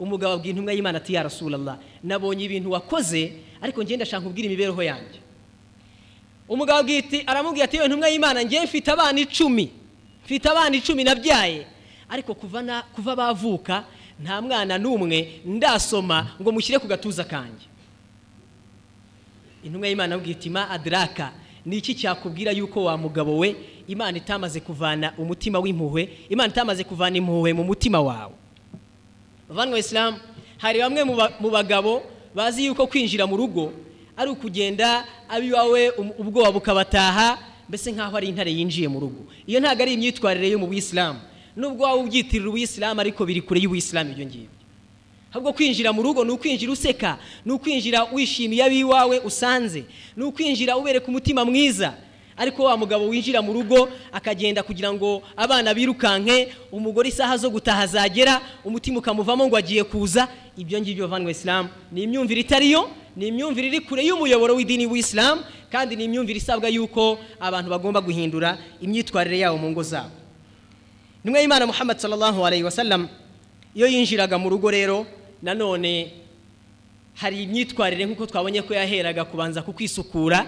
Umugabo 0.00 0.40
abwira 0.40 0.56
intumwa 0.56 0.72
y'imana 0.72 0.98
ati 1.04 1.12
yarasulallah 1.14 1.76
nabonye 2.02 2.44
ibintu 2.48 2.72
wakoze 2.72 3.32
ariko 3.60 3.84
ngenda 3.84 4.02
ashaka 4.08 4.24
kubwira 4.24 4.46
imibereho 4.48 4.80
yanjye. 4.82 5.20
Umugabo 6.48 6.88
aramubwira 7.26 7.64
ati 7.64 7.76
yewe 7.76 7.88
ntumwa 7.88 8.08
y'imana 8.08 8.44
ngewe 8.44 8.64
mfite 8.64 8.88
abana 8.90 9.20
icumi. 9.20 9.70
Mfite 10.24 10.46
abana 10.48 10.76
icumi 10.76 11.04
nabyaye. 11.04 11.66
Ariko 12.08 12.34
kuva 12.34 13.16
bavuka 13.16 13.84
nta 14.22 14.42
mwana 14.42 14.78
n'umwe 14.78 15.40
ndasoma 15.44 16.36
ngo 16.40 16.52
mushyire 16.52 16.78
ku 16.78 16.86
gatuza 16.86 17.24
kanjye 17.24 17.66
intumwa 19.64 19.88
y'imana 19.88 20.20
ma 20.50 20.70
adiraka 20.70 21.32
ni 21.66 21.76
iki 21.76 21.94
cyakubwira 21.94 22.52
yuko 22.52 22.84
wa 22.84 22.96
mugabo 22.96 23.38
we 23.38 23.56
imana 23.88 24.18
itamaze 24.18 24.60
kuvana 24.60 25.12
umutima 25.18 25.58
w'impuhwe 25.58 26.08
imana 26.28 26.52
itamaze 26.52 26.84
kuvana 26.84 27.16
impuhwe 27.16 27.52
mu 27.52 27.64
mutima 27.64 28.00
wawe 28.00 28.34
bavandwa 29.48 29.78
isilamu 29.78 30.18
hari 30.58 30.78
bamwe 30.78 31.04
mu 31.40 31.50
bagabo 31.50 32.02
bazi 32.34 32.66
yuko 32.66 32.86
kwinjira 32.86 33.26
mu 33.26 33.36
rugo 33.36 33.72
ari 34.16 34.30
ukugenda 34.30 35.04
abiwawe 35.28 35.90
ubwoba 36.18 36.52
bukabataha 36.52 37.38
mbese 37.68 37.92
nk'aho 37.92 38.16
ari 38.16 38.28
intare 38.28 38.52
yinjiye 38.52 38.88
mu 38.88 39.00
rugo. 39.00 39.24
Iyo 39.46 39.60
ntabwo 39.60 39.82
ari 39.82 39.92
imyitwarire 39.94 40.48
yo 40.50 40.58
mu 40.58 40.66
buyisilamu. 40.66 41.18
Nubwo 41.56 41.84
waba 41.84 41.96
ubyitirira 42.02 42.48
ubuyisilamu 42.48 43.00
ariko 43.00 43.24
biri 43.26 43.40
kure 43.40 43.60
y'ubuyisilamu 43.60 44.10
ibyo 44.12 44.26
ngibyo. 44.26 44.50
Ahubwo 45.32 45.52
kwinjira 45.52 45.92
mu 45.92 46.02
rugo 46.02 46.24
ni 46.24 46.30
ukwinjira 46.30 46.72
useka 46.72 47.18
ni 47.44 47.52
ukwinjira 47.52 48.04
wishimiye 48.12 48.62
ab'iwawe 48.64 49.18
usanze 49.24 49.84
ni 50.16 50.22
ukwinjira 50.24 50.76
ubereka 50.76 51.06
umutima 51.08 51.44
mwiza. 51.44 51.94
Ariko 52.36 52.64
wa 52.64 52.76
mugabo 52.76 53.08
winjira 53.08 53.42
mu 53.42 53.52
rugo 53.52 53.88
akagenda 54.12 54.62
kugira 54.62 54.92
ngo 54.92 55.22
abana 55.36 55.74
birukanke 55.74 56.52
umugore 56.72 57.08
isaha 57.08 57.36
zo 57.38 57.50
gutaha 57.50 57.86
zagera 57.86 58.40
umutima 58.64 58.98
ukamuvamo 58.98 59.46
ngo 59.46 59.56
agiye 59.56 59.84
kuza. 59.84 60.28
Ibyo 60.58 60.80
ngibyo 60.80 61.04
bavandimwe 61.08 61.32
isilamu 61.32 61.68
ni 61.92 62.02
imyumvire 62.02 62.40
itariyo 62.42 62.90
ni 63.16 63.26
imyumvire 63.28 63.66
iri 63.68 63.80
kure 63.80 64.02
y'umuyoboro 64.04 64.54
w'idini 64.54 64.86
w'isilamu 64.86 65.42
kandi 65.70 65.96
ni 65.96 66.04
imyumvire 66.04 66.38
isabwa 66.38 66.68
yuko 66.68 67.18
abantu 67.40 67.70
bagomba 67.70 68.00
guhindura 68.00 68.58
imyitwarire 68.80 69.38
yabo 69.38 69.58
mu 69.58 69.70
ngo 69.70 69.82
zabo. 69.82 70.10
Nimwe 71.24 71.40
y'imana 71.40 71.66
muhammad 71.66 71.98
sallallahu 71.98 72.46
alayhi 72.46 72.64
wa 72.64 72.70
sallam 72.70 73.08
iyo 73.74 73.86
yinjiraga 73.86 74.38
mu 74.38 74.48
rugo 74.50 74.70
rero 74.70 75.06
nanone 75.42 76.12
hari 77.14 77.42
imyitwarire 77.42 78.06
nk'uko 78.06 78.26
twabonye 78.26 78.62
ko 78.62 78.74
yaheraga 78.74 79.24
kubanza 79.24 79.62
kukwisukura. 79.62 80.46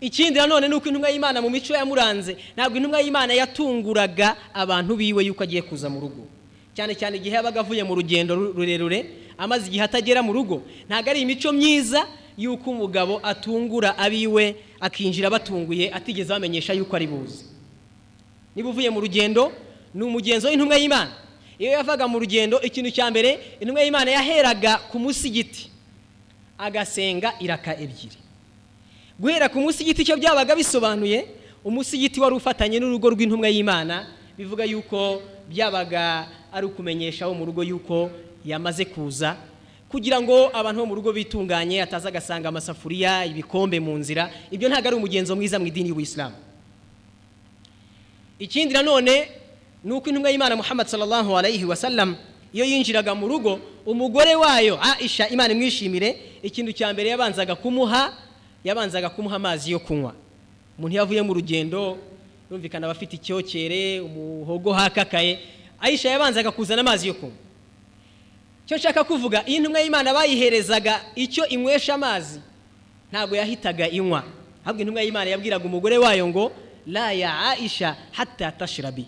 Ikindi 0.00 0.40
nanone 0.40 0.68
ni 0.68 0.74
uko 0.74 0.88
intumwa 0.88 1.10
y'imana 1.10 1.38
mu 1.40 1.50
mico 1.50 1.70
yamuranze 1.74 2.36
ntabwo 2.56 2.76
intumwa 2.76 3.00
y'imana 3.00 3.32
yatunguraga 3.36 4.36
abantu 4.54 4.96
biwe 4.96 5.24
yuko 5.24 5.42
agiye 5.44 5.62
kuza 5.62 5.86
mu 5.92 6.00
rugo. 6.00 6.26
Cyane 6.74 6.96
cyane 6.96 7.16
igihe 7.20 7.36
yabaga 7.36 7.60
avuye 7.60 7.84
mu 7.84 7.94
rugendo 7.94 8.34
rurerure 8.34 9.06
amaze 9.38 9.66
igihe 9.66 9.82
atagera 9.84 10.22
mu 10.22 10.32
rugo. 10.32 10.62
Ntabwo 10.88 11.10
ari 11.10 11.20
imico 11.22 11.52
myiza 11.52 12.06
yuko 12.38 12.70
umugabo 12.70 13.20
atungura 13.22 13.98
abiwe 13.98 14.56
akinjira 14.80 15.30
batunguye 15.30 15.92
atigeze 15.92 16.28
bamenyesha 16.32 16.72
yuko 16.72 16.96
ari 16.96 17.06
buze. 17.06 17.44
Niba 18.56 18.68
uvuye 18.68 18.90
mu 18.90 19.00
rugendo 19.00 19.52
ni 19.94 20.02
umugenzo 20.04 20.48
w'intumwa 20.48 20.76
y'imana. 20.76 21.12
Iyo 21.58 21.72
yavaga 21.72 22.08
mu 22.08 22.18
rugendo 22.18 22.60
ikintu 22.60 22.90
cya 22.90 23.10
mbere 23.10 23.56
intumwa 23.60 23.82
y'imana 23.84 24.10
yaheraga 24.10 24.78
ku 24.90 24.98
musigiti. 24.98 25.68
Agasenga 26.58 27.34
iraka 27.40 27.74
ebyiri. 27.76 28.18
Guhera 29.20 29.48
ku 29.48 29.60
musigiti 29.60 30.02
icyo 30.02 30.16
byabaga 30.16 30.56
bisobanuye 30.56 31.26
umusigiti 31.64 32.20
wari 32.20 32.34
ufatanye 32.34 32.80
n'urugo 32.80 33.10
rw'intumwa 33.14 33.48
y'imana 33.48 34.06
bivuga 34.38 34.64
yuko 34.64 35.22
byabaga 35.48 36.26
ari 36.52 36.66
ukumenyesha 36.66 37.24
abo 37.24 37.34
mu 37.34 37.44
rugo 37.46 37.62
yuko 37.62 38.10
yamaze 38.44 38.84
kuza 38.84 39.36
kugira 39.88 40.20
ngo 40.22 40.50
abantu 40.56 40.80
bo 40.80 40.86
mu 40.86 40.94
rugo 40.94 41.12
bitunganye 41.12 41.82
ataza 41.82 42.08
agasanga 42.08 42.48
amasafuriya 42.48 43.24
ibikombe 43.28 43.80
mu 43.80 43.92
nzira 43.98 44.30
ibyo 44.50 44.68
ntabwo 44.68 44.88
ari 44.88 44.96
umugenzo 44.96 45.36
mwiza 45.36 45.58
mu 45.58 45.66
idini 45.66 45.88
y'ubuyisilamu 45.92 46.36
ikindi 48.38 48.74
nanone 48.74 49.28
ni 49.84 49.92
uko 49.92 50.08
intumwa 50.08 50.30
y'imana 50.30 50.56
muhammad 50.56 50.86
sallallahu 50.86 51.38
alayhi 51.38 51.64
wa 51.64 51.76
sallam 51.76 52.16
iyo 52.52 52.64
yinjiraga 52.64 53.14
mu 53.14 53.28
rugo 53.28 53.60
umugore 53.86 54.34
wayo 54.34 54.78
aisha 54.82 55.28
imana 55.28 55.52
imwishimire 55.54 56.16
ikintu 56.42 56.72
cya 56.72 56.92
mbere 56.92 57.08
yabanzaga 57.10 57.54
kumuha 57.54 58.12
yabanzaga 58.64 59.10
kumuha 59.10 59.36
amazi 59.36 59.72
yo 59.72 59.78
kunywa. 59.78 60.14
Umuntu 60.78 60.92
iyo 60.94 61.02
avuye 61.02 61.22
mu 61.22 61.34
rugendo 61.34 61.98
yumvikana 62.50 62.86
aba 62.86 62.92
afite 62.94 63.12
icyokere 63.16 64.00
umuhogo 64.00 64.72
hakakaye 64.72 65.38
aisha 65.80 66.10
yabanzaga 66.10 66.50
kuzana 66.50 66.80
amazi 66.80 67.08
yo 67.08 67.14
kunywa. 67.14 67.36
Icyo 68.72 68.78
nshaka 68.88 69.04
kuvuga 69.04 69.44
iyi 69.46 69.60
ntumwa 69.60 69.80
y'imana 69.84 70.14
bayiherezaga 70.16 71.00
icyo 71.14 71.44
inywesha 71.46 71.94
amazi 71.94 72.40
ntabwo 73.12 73.36
yahitaga 73.36 73.84
inywa. 73.88 74.24
Ahubwo 74.64 74.80
intumwa 74.82 75.02
y'imana 75.04 75.28
yabwiraga 75.30 75.64
umugore 75.68 75.98
wayo 76.00 76.24
ngo 76.28 76.52
la 76.86 77.12
ya 77.12 77.38
aisha 77.52 77.96
hatta 78.16 78.48
tashirabi 78.52 79.04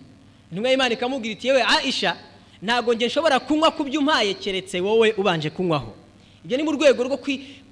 intumwa 0.53 0.69
y'imana 0.69 0.93
ikamubwira 0.93 1.33
iti 1.33 1.47
yewe 1.47 1.63
aisha 1.65 2.13
ntabwo 2.61 2.93
njye 2.93 3.07
nshobora 3.09 3.39
kunywa 3.41 3.71
ku 3.73 3.83
byo 3.83 3.99
umpaye 4.05 4.33
keretse 4.37 4.77
wowe 4.79 5.11
ubanje 5.17 5.49
kunywaho. 5.49 5.93
Ibyo 6.45 6.57
ni 6.57 6.63
mu 6.63 6.71
rwego 6.77 7.01
rwo 7.03 7.17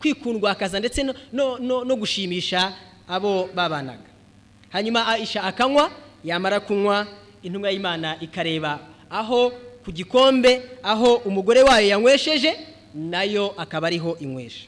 kwikundwakaza 0.02 0.80
ndetse 0.82 1.06
no 1.32 1.96
gushimisha 1.96 2.74
abo 3.08 3.50
babanaga. 3.54 4.10
Hanyuma 4.74 5.06
aisha 5.14 5.44
akanywa 5.46 5.92
yamara 6.26 6.58
kunywa 6.60 7.06
intumwa 7.46 7.70
y'imana 7.72 8.18
ikareba 8.20 8.80
aho 9.14 9.54
ku 9.84 9.92
gikombe 9.92 10.62
aho 10.84 11.16
umugore 11.26 11.62
wayo 11.64 11.88
yanywesheje 11.88 12.56
na 12.94 13.24
yo 13.24 13.54
akaba 13.58 13.88
ariho 13.88 14.18
inywesha 14.20 14.68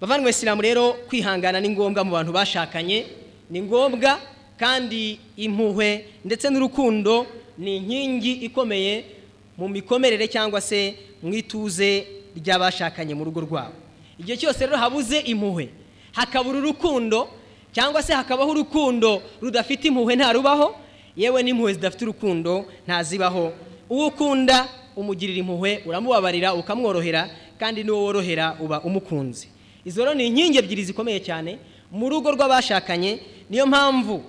bavandimwe 0.00 0.30
isilamu 0.30 0.62
rero 0.62 0.92
kwihangana 1.08 1.60
ni 1.60 1.68
ngombwa 1.68 2.04
mu 2.04 2.10
bantu 2.12 2.32
bashakanye 2.32 3.06
ni 3.50 3.62
ngombwa 3.62 4.18
kandi 4.58 5.18
impuhwe 5.36 6.04
ndetse 6.24 6.50
n'urukundo 6.50 7.26
ni 7.58 7.76
inkingi 7.76 8.32
ikomeye 8.32 9.04
mu 9.58 9.68
mikomerere 9.68 10.28
cyangwa 10.28 10.60
se 10.60 10.94
mu 11.22 11.32
ituze 11.34 12.06
ry'abashakanye 12.36 13.14
mu 13.16 13.24
rugo 13.24 13.40
rwabo. 13.40 13.72
Igihe 14.20 14.36
cyose 14.36 14.66
rero 14.66 14.76
habuze 14.76 15.18
impuhwe 15.24 15.68
hakabura 16.12 16.58
urukundo 16.58 17.28
cyangwa 17.72 18.02
se 18.02 18.12
hakabaho 18.12 18.50
urukundo 18.50 19.22
rudafite 19.40 19.88
impuhwe 19.88 20.16
ntarubaho 20.16 20.76
yewe 21.16 21.42
n'impuhwe 21.42 21.72
zidafite 21.74 22.02
urukundo 22.04 22.66
ntazibaho. 22.86 23.52
Uwo 23.90 24.06
ukunda 24.06 24.68
umugirira 24.96 25.38
impuhwe 25.38 25.82
uramubabarira 25.86 26.54
ukamworohera 26.54 27.30
kandi 27.58 27.84
n'uwo 27.84 28.02
worohera 28.04 28.56
uba 28.60 28.80
umukunzi. 28.80 29.48
Izo 29.84 30.04
rero 30.04 30.14
ni 30.14 30.26
inkingi 30.26 30.58
ebyiri 30.58 30.84
zikomeye 30.84 31.20
cyane 31.20 31.58
mu 31.92 32.08
rugo 32.08 32.30
rw'abashakanye. 32.34 33.18
Niyo 33.50 33.66
mpamvu 33.66 34.22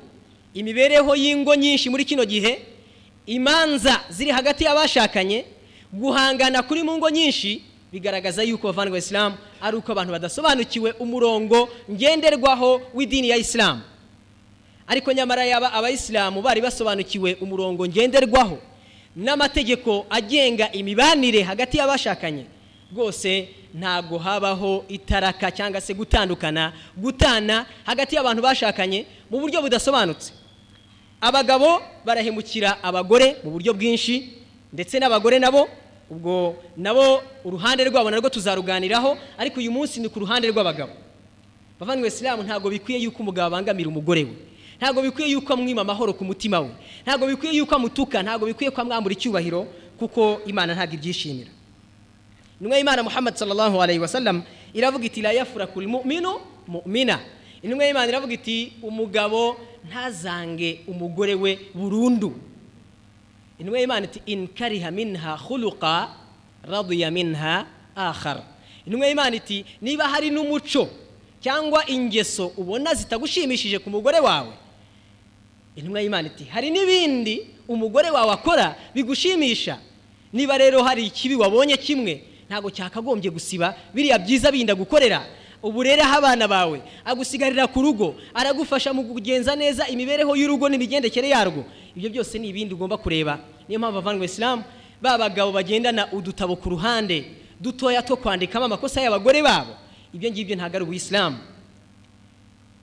imibereho 0.54 1.16
y'ingo 1.16 1.56
nyinshi 1.56 1.90
muri 1.90 2.06
kino 2.06 2.26
gihe 2.26 2.60
imanza 3.26 4.00
ziri 4.10 4.32
hagati 4.32 4.64
y'abashakanye 4.64 5.46
guhangana 5.94 6.62
kuri 6.64 6.84
mu 6.84 6.98
ngo 6.98 7.10
nyinshi 7.10 7.62
bigaragaza 7.92 8.44
yuko 8.44 8.68
bavandimwe 8.68 9.00
isilamu 9.00 9.36
ari 9.62 9.78
uko 9.78 9.92
abantu 9.92 10.12
badasobanukiwe 10.12 10.92
umurongo 11.00 11.70
ngenderwaho 11.92 12.82
w'idini 12.94 13.30
ya 13.30 13.38
isilamu 13.38 13.82
ariko 14.88 15.12
nyamara 15.14 15.46
yaba 15.46 15.74
abayisilamu 15.74 16.42
bari 16.42 16.62
basobanukiwe 16.62 17.38
umurongo 17.42 17.88
ngenderwaho 17.88 18.58
n'amategeko 19.16 20.06
agenga 20.10 20.72
imibanire 20.72 21.42
hagati 21.44 21.78
y'abashakanye 21.78 22.46
rwose 22.94 23.50
ntabwo 23.74 24.18
habaho 24.18 24.86
itaraka 24.88 25.52
cyangwa 25.52 25.82
se 25.82 25.94
gutandukana 25.94 26.74
gutana 26.98 27.66
hagati 27.84 28.16
y'abantu 28.16 28.42
bashakanye 28.42 29.06
mu 29.30 29.40
buryo 29.40 29.62
budasobanutse. 29.62 30.32
Abagabo 31.22 31.82
barahemukira 32.06 32.78
abagore 32.84 33.36
mu 33.44 33.52
buryo 33.52 33.74
bwinshi 33.74 34.40
ndetse 34.74 35.00
n'abagore 35.00 35.40
nabo 35.40 35.68
ubwo 36.10 36.56
nabo 36.78 37.22
uruhande 37.44 37.84
rwabo 37.84 38.08
narwo 38.12 38.30
tuzaruganiraho 38.30 39.18
ariko 39.38 39.60
uyu 39.60 39.72
munsi 39.72 40.00
ni 40.00 40.08
ku 40.10 40.20
ruhande 40.24 40.48
rw'abagabo. 40.48 40.94
Bavandimwe 41.80 42.08
isilamu 42.08 42.44
ntabwo 42.44 42.70
bikwiye 42.70 43.00
yuko 43.04 43.20
umugabo 43.20 43.48
abangamira 43.52 43.90
umugore 43.90 44.24
we. 44.24 44.34
Ntabwo 44.80 45.02
bikwiye 45.02 45.30
yuko 45.32 45.54
amwima 45.54 45.82
amahoro 45.82 46.14
ku 46.14 46.26
mutima 46.26 46.60
we. 46.60 46.70
Ntabwo 47.06 47.28
bikwiye 47.28 47.54
yuko 47.58 47.76
amutuka. 47.76 48.24
Ntabwo 48.24 48.46
bikwiye 48.48 48.72
ko 48.72 48.82
amwambura 48.82 49.14
icyubahiro 49.14 49.66
kuko 50.00 50.42
imana 50.46 50.74
ntabwo 50.78 50.94
ibyishimira. 50.96 51.50
Intumwa 52.60 52.78
y'imana 52.78 53.04
muhammad 53.04 53.36
sallallahu 53.36 53.82
alayhi 53.82 54.02
wa 54.02 54.08
sallam 54.08 54.44
iravuga 54.74 55.06
iti 55.06 55.22
la 55.22 55.32
yafura 55.32 55.68
kuri 55.68 55.88
mu'minu 55.88 56.42
mu'mina. 56.68 57.20
Intumwa 57.62 57.86
y'imana 57.86 58.08
iravuga 58.10 58.34
iti 58.34 58.74
umugabo 58.82 59.58
ntazange 59.90 60.82
umugore 60.88 61.34
we 61.36 61.60
burundu. 61.74 62.34
Intumwa 63.60 63.80
y'imana 63.80 64.06
iti 64.06 64.22
in 64.26 64.48
kariha 64.48 64.92
minha 64.92 65.38
khuluqa 65.38 66.10
radiya 66.64 67.12
minha 67.12 67.66
akhar. 67.96 68.44
Intumwa 68.86 69.08
y'imana 69.08 69.36
iti 69.36 69.66
niba 69.82 70.08
hari 70.08 70.30
n'umuco 70.30 70.90
cyangwa 71.42 71.86
ingeso 71.90 72.54
ubona 72.58 72.94
zitagushimishije 72.94 73.80
ku 73.80 73.90
mugore 73.90 74.20
wawe 74.20 74.54
intumwa 75.78 76.02
y'imana 76.02 76.28
iti 76.28 76.44
hari 76.50 76.70
n'ibindi 76.74 77.42
umugore 77.68 78.10
wawe 78.10 78.32
akora 78.34 78.76
bigushimisha? 78.96 79.78
Niba 80.34 80.58
rero 80.58 80.84
hari 80.84 81.06
ikibi 81.06 81.36
wabonye 81.36 81.78
kimwe 81.78 82.24
ntabwo 82.50 82.70
cyakagombye 82.72 83.30
gusiba. 83.32 83.76
Biriya 83.94 84.20
byiza 84.20 84.52
binda 84.52 84.76
gukorera. 84.76 85.24
Ubu 85.64 85.84
rero 85.84 86.04
aho 86.04 86.18
abana 86.18 86.48
bawe 86.48 86.82
agusigarira 87.06 87.68
ku 87.68 87.82
rugo 87.82 88.16
aragufasha 88.34 88.94
mu 88.94 89.04
kugenza 89.04 89.56
neza 89.56 89.88
imibereho 89.88 90.36
y'urugo 90.36 90.70
n'imigendekere 90.70 91.30
yarwo. 91.30 91.66
Ibyo 91.96 92.10
byose 92.10 92.40
ni 92.40 92.48
ibindi 92.50 92.74
ugomba 92.74 92.98
kureba. 92.98 93.40
Niyo 93.68 93.80
mpamvu 93.80 93.98
avandimwe 94.00 94.26
isilamu 94.26 94.64
ba 95.02 95.18
bagabo 95.18 95.52
bagendana 95.52 96.08
udutabo 96.14 96.56
ku 96.56 96.70
ruhande 96.70 97.26
dutoya 97.62 98.02
two 98.02 98.16
kwandikamo 98.18 98.66
amakosa 98.66 99.02
y'abagore 99.02 99.42
babo. 99.44 99.74
Ibyo 100.14 100.32
ngibyo 100.32 100.56
ntabwo 100.56 100.76
ari 100.78 100.84
ubuyisilamu 100.86 101.38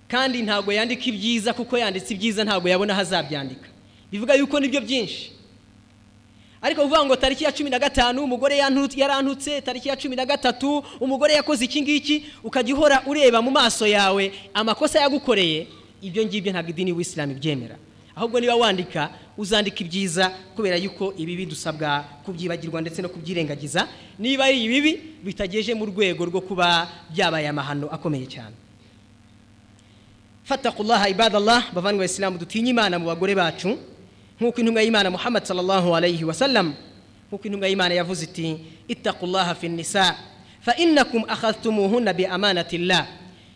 kandi 0.09 0.43
ntabwo 0.43 0.73
yandika 0.73 1.05
ibyiza 1.07 1.53
kuko 1.53 1.79
yanditse 1.79 2.15
ibyiza 2.15 2.45
ntabwo 2.45 2.69
yabona 2.69 2.93
aho 2.93 3.03
azabyandika. 3.03 3.69
Bivuga 4.13 4.35
yuko 4.35 4.61
ni 4.61 4.69
byo 4.69 4.81
byinshi. 4.81 5.33
Ariko 6.63 6.83
uvuga 6.85 7.05
ngo 7.05 7.17
tariki 7.17 7.45
ya 7.45 7.53
cumi 7.53 7.71
na 7.71 7.79
gatanu 7.79 8.25
umugore 8.25 8.57
yarantutse 8.97 9.61
tariki 9.61 9.89
ya 9.89 9.97
cumi 9.97 10.17
na 10.17 10.25
gatatu 10.27 10.85
umugore 11.01 11.35
yakoze 11.35 11.65
iki 11.65 11.83
ngiki 11.83 12.25
ukajya 12.45 12.75
uhora 12.75 13.03
ureba 13.07 13.43
mu 13.43 13.51
maso 13.51 13.87
yawe 13.87 14.33
amakosa 14.55 15.01
yagukoreye 15.01 15.67
ibyo 16.03 16.25
ngibyo 16.25 16.53
ntabwo 16.53 16.71
idini 16.71 16.91
y'ubuyisilamu 16.91 17.33
ibyemera. 17.33 17.77
Ahubwo 18.17 18.41
niba 18.41 18.55
wandika 18.57 19.11
uzandika 19.37 19.81
ibyiza 19.85 20.31
kubera 20.57 20.77
yuko 20.81 21.13
ibibi 21.19 21.47
dusabwa 21.47 22.05
kubyibagirwa 22.25 22.81
ndetse 22.81 23.03
no 23.03 23.09
kubyirengagiza. 23.13 23.89
Niba 24.19 24.45
ari 24.45 24.65
ibibi 24.65 24.93
bitageje 25.25 25.75
mu 25.75 25.85
rwego 25.87 26.25
rwo 26.25 26.41
kuba 26.41 26.89
byabaye 27.13 27.49
amahano 27.49 27.89
akomeye 27.93 28.25
cyane. 28.27 28.55
Fatakullaha 30.45 31.09
ibadallah. 31.09 31.73
Bavandimwe 31.75 32.07
isilamu 32.07 32.39
dutinye 32.39 32.71
imana 32.71 32.99
mu 32.99 33.07
bagore 33.07 33.35
bacu. 33.35 33.79
Nk'uko 34.41 34.61
intumwa 34.61 34.83
y'imana 34.83 35.11
muhammad 35.11 35.45
sallallahu 35.45 35.97
alayhi 35.97 36.25
wa 36.25 36.35
sallam 36.35 36.75
nk'uko 37.29 37.45
intumwa 37.47 37.69
y'imana 37.69 37.95
yavuze 37.95 38.25
iti 38.25 38.59
ittaqullaha 38.89 39.55
fi 39.55 39.69
nisa 39.69 40.17
fa 40.61 40.75
innakum 40.77 41.23
akhadhtumuhunna 41.29 42.13
bi 42.13 42.27
amanatillah. 42.27 43.07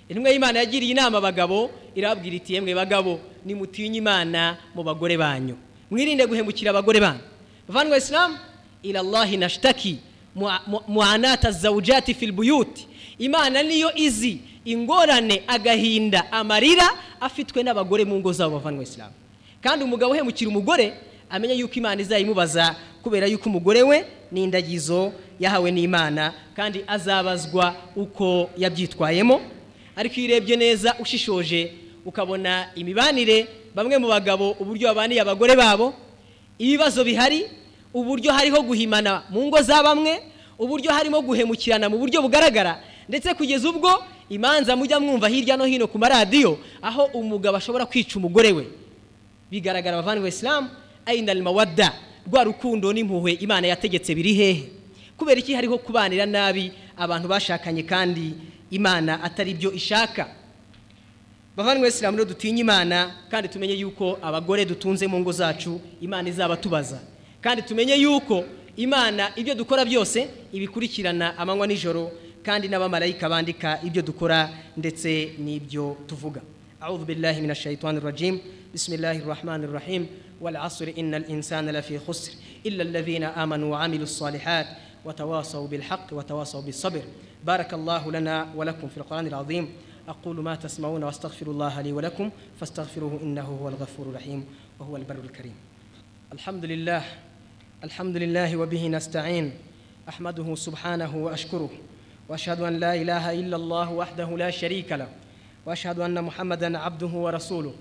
Intumwa 0.08 0.30
y'imana 0.30 0.58
yagiriye 0.58 0.92
inama 0.92 1.18
abagabo 1.18 1.70
irababwira 1.94 2.36
iti 2.36 2.54
yemwe 2.54 2.74
bagabo 2.74 3.20
nimutinye 3.44 3.98
imana 3.98 4.56
mu 4.74 4.82
bagore 4.82 5.16
banyu. 5.18 5.56
Mwirinde 5.90 6.26
guhemukira 6.26 6.70
abagore 6.70 7.00
banyu. 7.00 7.20
Bavandimwe 7.68 7.98
isilamu 7.98 8.38
ila 8.82 9.00
allahi 9.00 9.36
nashtaki 9.36 9.98
muanata 10.88 11.50
zawujati 11.50 12.14
fil 12.14 12.32
buyuti 12.32 12.86
imana 13.18 13.62
niyo 13.62 13.94
izi. 13.94 14.38
Ingorane 14.64 15.42
agahinda 15.46 16.32
amarira 16.32 16.84
afitwe 17.20 17.62
n'abagore 17.62 18.04
mu 18.04 18.18
ngo 18.20 18.32
zabo 18.32 18.56
bavandimwe 18.60 18.84
isilamu 18.84 19.14
kandi 19.62 19.84
umugabo 19.84 20.12
uhemukira 20.12 20.50
umugore 20.50 20.92
amenya 21.30 21.54
yuko 21.54 21.74
imana 21.74 22.02
izayimubaza 22.02 22.76
kubera 23.02 23.26
yuko 23.26 23.48
umugore 23.48 23.82
we 23.82 24.04
ni 24.32 24.44
indagizo 24.44 25.12
yahawe 25.40 25.70
n'imana 25.72 26.32
kandi 26.56 26.84
azabazwa 26.86 27.74
uko 27.96 28.50
yabyitwayemo. 28.58 29.40
Ariko 29.96 30.14
iyo 30.20 30.26
urebye 30.36 30.56
neza 30.56 30.94
ushishoje 31.00 31.72
ukabona 32.04 32.68
imibanire 32.74 33.46
bamwe 33.74 33.98
mu 33.98 34.08
bagabo 34.08 34.50
uburyo 34.60 34.88
babaniye 34.88 35.20
abagore 35.20 35.56
babo 35.56 35.94
ibibazo 36.58 37.04
bihari 37.04 37.46
uburyo 38.00 38.32
hariho 38.32 38.62
guhimana 38.62 39.22
mu 39.30 39.46
ngo 39.46 39.62
za 39.62 39.82
bamwe 39.82 40.22
uburyo 40.58 40.90
harimo 40.92 41.20
guhemukirana 41.22 41.88
mu 41.88 41.98
buryo 41.98 42.22
bugaragara 42.22 42.82
ndetse 43.08 43.34
kugeza 43.34 43.68
ubwo 43.70 43.90
imanza 44.28 44.76
mujya 44.76 45.00
mwumva 45.00 45.28
hirya 45.28 45.56
no 45.56 45.64
hino 45.64 45.86
ku 45.86 45.98
maradiyo 45.98 46.58
aho 46.82 47.04
umugabo 47.14 47.56
ashobora 47.56 47.86
kwica 47.86 48.16
umugore 48.18 48.52
we. 48.52 48.66
Bigaragara 49.50 49.96
abavandimwe 49.98 50.28
isilamu 50.28 50.68
ayina 51.06 51.34
mawadda 51.34 51.92
rwa 52.28 52.44
rukundo 52.44 52.92
n'impuhwe 52.92 53.32
imana 53.40 53.66
yategetse 53.66 54.14
biri 54.14 54.34
hehe. 54.34 54.68
Kubera 55.16 55.40
iki 55.40 55.54
hariho 55.54 55.78
kubanira 55.78 56.26
nabi 56.26 56.72
abantu 56.96 57.28
bashakanye 57.28 57.82
kandi 57.82 58.34
imana 58.70 59.22
atari 59.24 59.54
byo 59.54 59.72
ishaka? 59.72 60.28
Bavandimwe 61.56 61.88
isilamu 61.88 62.16
rero 62.18 62.28
dutinye 62.28 62.60
imana 62.60 63.10
kandi 63.30 63.48
tumenye 63.48 63.74
yuko 63.74 64.18
abagore 64.22 64.64
dutunze 64.64 65.06
mu 65.06 65.18
ngo 65.20 65.32
zacu 65.32 65.80
imana 66.00 66.28
izaba 66.28 66.56
tubaza 66.56 67.00
kandi 67.48 67.62
tumenye 67.62 67.94
yuko 67.96 68.44
imana 68.76 69.32
ibyo 69.36 69.54
dukora 69.54 69.84
byose 69.84 70.28
ibikurikirana 70.52 71.32
amanywa 71.38 71.66
nijoro 71.66 72.12
kandi 72.44 72.68
n'abamalayika 72.68 73.24
bandika 73.28 73.80
ibyo 73.82 74.02
dukora 74.02 74.50
ndetse 74.76 75.32
n'ibyo 75.40 75.96
tuvuga. 76.06 76.40
Abuvu 76.80 77.04
birirahi 77.04 77.40
na 77.46 77.54
shayitani 77.54 78.00
rajimu 78.00 78.38
bisimilahi 78.72 79.20
rahmani 79.24 79.66
rahimu 79.66 80.06
walasuri 80.40 80.92
inna 80.92 81.24
insana 81.26 81.72
rafi 81.72 81.96
husiri 81.96 82.36
illa 82.64 82.84
ravina 82.84 83.34
amanu 83.36 83.72
wa 83.72 83.80
amiru 83.80 84.06
salihati 84.06 84.70
watawasawu 85.04 85.68
bihaqi 85.68 86.14
watawasawu 86.14 86.62
bisabiri 86.62 87.08
barakallahu 87.44 88.10
lana 88.10 88.46
walakumu 88.56 88.92
firikorani 88.92 89.30
radimu 89.30 89.68
akuru 90.06 90.42
matasimawu 90.42 90.98
na 90.98 91.06
wasitagafiru 91.06 91.52
lahari 91.58 91.92
walakumu 91.92 92.30
fasitagafiruhu 92.60 93.20
inna 93.24 93.42
huhu 93.42 93.64
walagafuru 93.64 94.12
rahimu 94.12 94.44
wahuwa 94.78 94.98
nibarurikarimu 94.98 95.54
alhamdulillahi 96.30 97.06
الحمد 97.84 98.16
لله 98.16 98.56
وبه 98.56 98.88
نستعين 98.88 99.52
أحمده 100.08 100.54
سبحانه 100.54 101.16
وأشكره 101.16 101.70
وأشهد 102.28 102.60
أن 102.60 102.76
لا 102.80 102.94
إله 102.94 103.32
إلا 103.32 103.56
الله 103.56 103.92
وحده 103.92 104.36
لا 104.36 104.50
شريك 104.50 104.92
له 104.92 105.08
وأشهد 105.66 105.98
أن 106.00 106.24
محمدا 106.24 106.78
عبده 106.78 107.06
ورسوله 107.06 107.74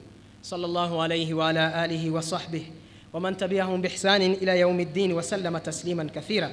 صلى 0.43 0.65
الله 0.65 1.01
عليه 1.01 1.33
وعلى 1.33 1.85
آله 1.85 2.11
وصحبه 2.11 2.63
ومن 3.13 3.37
تبعهم 3.37 3.81
بإحسان 3.81 4.21
إلى 4.21 4.59
يوم 4.59 4.79
الدين 4.79 5.13
وسلم 5.13 5.57
تسليما 5.57 6.07
كثيرا 6.15 6.51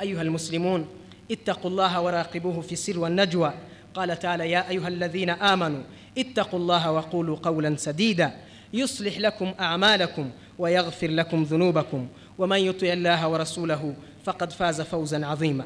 أيها 0.00 0.22
المسلمون 0.22 0.86
اتقوا 1.30 1.70
الله 1.70 2.00
وراقبوه 2.00 2.60
في 2.60 2.72
السر 2.72 2.98
والنجوى 2.98 3.52
قال 3.94 4.18
تعالى 4.18 4.50
يا 4.50 4.68
أيها 4.68 4.88
الذين 4.88 5.30
آمنوا 5.30 5.82
اتقوا 6.18 6.58
الله 6.58 6.92
وقولوا 6.92 7.36
قولا 7.36 7.76
سديدا 7.76 8.32
يصلح 8.72 9.18
لكم 9.18 9.54
أعمالكم 9.60 10.30
ويغفر 10.58 11.10
لكم 11.10 11.42
ذنوبكم 11.42 12.08
waman 12.40 12.60
yuti 12.64 12.88
allaha 12.90 13.28
wa 13.28 13.38
rasulahu 13.38 13.92
faqad 14.24 14.50
faza 14.56 14.84
fawzan 14.84 15.24
azima 15.24 15.64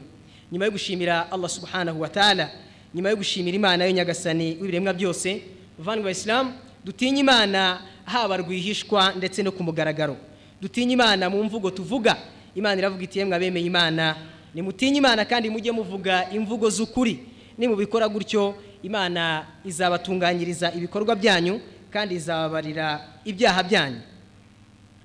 nyuma 0.53 0.65
yo 0.65 0.71
gushimira 0.71 1.31
allah 1.33 1.49
subhanahu 1.51 2.01
wa 2.01 2.09
ta'ala 2.09 2.51
nyuma 2.95 3.11
yo 3.11 3.17
gushimira 3.17 3.55
imana 3.57 3.85
yo 3.87 3.91
nyagasani 3.93 4.59
w'ibiremwa 4.61 4.93
byose 4.93 5.43
bavandwa 5.79 6.11
isilamu 6.11 6.53
dutinye 6.85 7.21
imana 7.21 7.81
haba 8.05 8.37
rwihishwa 8.37 9.13
ndetse 9.17 9.43
no 9.43 9.53
ku 9.53 9.63
mugaragaro 9.63 10.17
dutinye 10.61 10.93
imana 10.93 11.31
mu 11.31 11.45
mvugo 11.45 11.71
tuvuga 11.71 12.17
imana 12.55 12.79
iravuga 12.79 13.03
iti 13.05 13.19
yemwe 13.19 13.37
abemeye 13.37 13.67
imana 13.67 14.17
nimutinye 14.55 14.99
imana 14.99 15.25
kandi 15.25 15.51
mujye 15.51 15.73
muvuga 15.73 16.31
imvugo 16.31 16.71
z'ukuri 16.71 17.19
nimubikora 17.59 18.09
gutyo 18.09 18.55
imana 18.83 19.47
izabatunganyiriza 19.65 20.73
ibikorwa 20.75 21.17
byanyu 21.17 21.61
kandi 21.91 22.15
izababarira 22.15 23.01
ibyaha 23.25 23.63
byanyu 23.63 24.01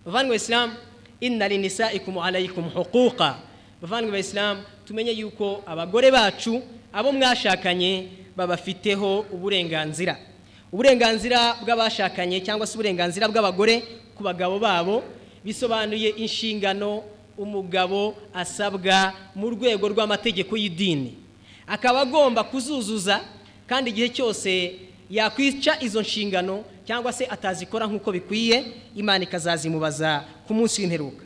bavandwa 0.06 0.36
isilamu 0.36 0.74
inna 1.22 1.48
linisaikum 1.48 2.18
alaykum 2.18 2.70
huquqa. 2.70 3.36
Bavandimwe 3.82 4.20
isilamu 4.20 4.62
tumenye 4.86 5.12
yuko 5.12 5.64
abagore 5.66 6.12
bacu 6.12 6.62
abo 6.94 7.12
mwashakanye 7.12 8.08
babafiteho 8.36 9.26
uburenganzira. 9.32 10.18
Uburenganzira 10.72 11.56
bw'abashakanye 11.64 12.42
cyangwa 12.42 12.68
se 12.68 12.74
uburenganzira 12.76 13.28
bw'abagore 13.28 13.84
ku 14.16 14.24
bagabo 14.24 14.60
babo 14.60 15.04
bisobanuye 15.44 16.10
inshingano 16.10 17.04
umugabo 17.38 18.16
asabwa 18.34 19.14
mu 19.36 19.50
rwego 19.50 19.88
rw'amategeko 19.90 20.58
y'idini. 20.58 21.16
Akaba 21.68 22.02
agomba 22.02 22.44
kuzuzuza 22.44 23.22
kandi 23.68 23.90
igihe 23.90 24.10
cyose 24.10 24.76
yakwica 25.10 25.78
izo 25.82 26.02
nshingano 26.02 26.64
cyangwa 26.90 27.14
se 27.14 27.26
atazikora 27.30 27.86
nk'uko 27.86 28.10
bikwiye 28.12 28.66
imana 28.98 29.22
ikazazimubaza 29.24 30.26
ku 30.50 30.54
munsi 30.58 30.82
w'imperuka. 30.82 31.22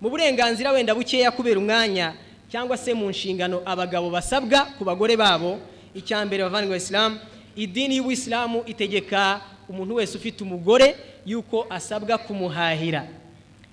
Mu 0.00 0.06
burenganzira 0.10 0.70
wenda 0.70 0.94
bukeya 0.94 1.30
kubera 1.34 1.58
umwanya 1.58 2.14
cyangwa 2.46 2.76
se 2.78 2.94
mu 2.94 3.10
nshingano 3.10 3.58
abagabo 3.66 4.06
basabwa 4.10 4.70
ku 4.78 4.84
bagore 4.86 5.16
babo 5.18 5.58
icya 5.98 6.22
mbere 6.22 6.46
bavandimwe 6.46 6.78
isilamu 6.78 7.18
idini 7.58 7.96
y'ubuyisilamu 7.98 8.62
itegeka 8.70 9.40
umuntu 9.68 9.94
wese 9.98 10.14
ufite 10.14 10.46
umugore 10.46 10.94
yuko 11.26 11.66
asabwa 11.70 12.14
kumuhahira. 12.18 13.02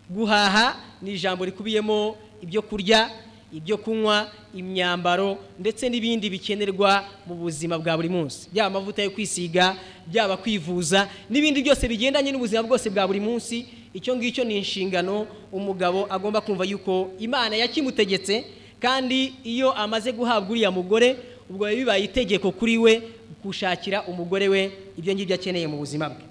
Guhaha 0.09 0.73
ni 1.01 1.13
ijambo 1.13 1.45
rikubiyemo 1.45 2.17
ibyo 2.41 2.61
kurya 2.65 3.09
ibyo 3.53 3.77
kunywa 3.77 4.27
imyambaro 4.55 5.37
ndetse 5.59 5.89
n'ibindi 5.89 6.29
bikenerwa 6.29 7.03
mu 7.27 7.35
buzima 7.35 7.79
bwa 7.79 7.95
buri 7.97 8.09
munsi. 8.09 8.49
Byaba 8.51 8.67
amavuta 8.67 9.03
yo 9.03 9.09
kwisiga 9.11 9.75
byaba 10.07 10.37
kwivuza 10.37 11.07
n'ibindi 11.29 11.61
byose 11.63 11.87
bigendanye 11.87 12.31
n'ubuzima 12.31 12.63
bwose 12.63 12.89
bwa 12.89 13.07
buri 13.07 13.19
munsi. 13.19 13.65
Icyo 13.93 14.15
ngicyo 14.15 14.43
ni 14.43 14.57
inshingano 14.57 15.27
umugabo 15.51 16.05
agomba 16.09 16.41
kumva 16.41 16.65
yuko 16.65 17.11
imana 17.19 17.55
yakimutegetse 17.55 18.45
kandi 18.79 19.33
iyo 19.43 19.71
amaze 19.73 20.11
guhabwa 20.11 20.51
uriya 20.51 20.71
mugore 20.71 21.15
ubwo 21.49 21.65
biba 21.65 21.75
bibaye 21.79 22.03
itegeko 22.03 22.51
kuri 22.51 22.77
we 22.77 23.01
gushakira 23.43 24.03
umugore 24.03 24.47
we 24.51 24.71
ibyo 24.99 25.13
ngibyo 25.15 25.35
akeneye 25.35 25.67
mu 25.67 25.77
buzima 25.79 26.09
bwe. 26.11 26.21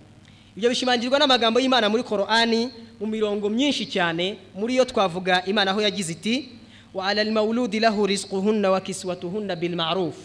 Ibyo 0.57 0.69
bishimangirwa 0.71 1.19
n'amagambo 1.19 1.59
y'imana 1.61 1.89
muri 1.89 2.03
korani 2.05 2.69
mu 3.01 3.07
mirongo 3.09 3.49
myinshi 3.51 3.87
cyane 3.89 4.37
muri 4.55 4.77
yo 4.77 4.85
twavuga 4.85 5.43
imana 5.49 5.71
aho 5.73 5.81
yagize 5.81 6.13
iti 6.13 6.49
wa 6.97 7.15
lahu 7.15 8.07
rizquhunna 8.07 8.71
wa 8.71 8.81
kiswatuhunna 8.81 9.57
bil 9.57 9.77
ma'ruf 9.77 10.17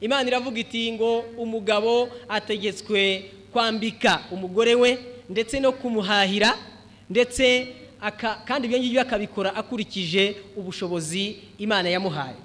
imana 0.00 0.28
iravuga 0.28 0.60
iti 0.60 0.92
ngo 0.92 1.20
umugabo 1.40 2.08
ategetswe 2.28 3.24
kwambika 3.52 4.20
umugore 4.30 4.74
we 4.74 4.98
ndetse 5.30 5.60
no 5.60 5.72
kumuhahira 5.72 6.54
ndetse 7.10 7.68
kandi 8.44 8.66
ibyo 8.66 8.78
ngibyo 8.78 9.00
akabikora 9.00 9.54
akurikije 9.54 10.36
ubushobozi 10.56 11.36
imana 11.58 11.88
yamuhaye 11.88 12.36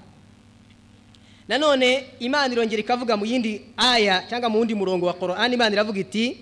nanone 1.48 2.04
imana 2.20 2.54
irongera 2.54 2.80
ikavuga 2.80 3.18
mu 3.18 3.26
yindi 3.26 3.62
aya 3.78 4.24
cyangwa 4.30 4.50
mu 4.50 4.58
wundi 4.60 4.76
murongo 4.76 5.06
wa 5.06 5.14
korani 5.14 5.54
imana 5.54 5.76
iravuga 5.76 6.00
iti 6.00 6.38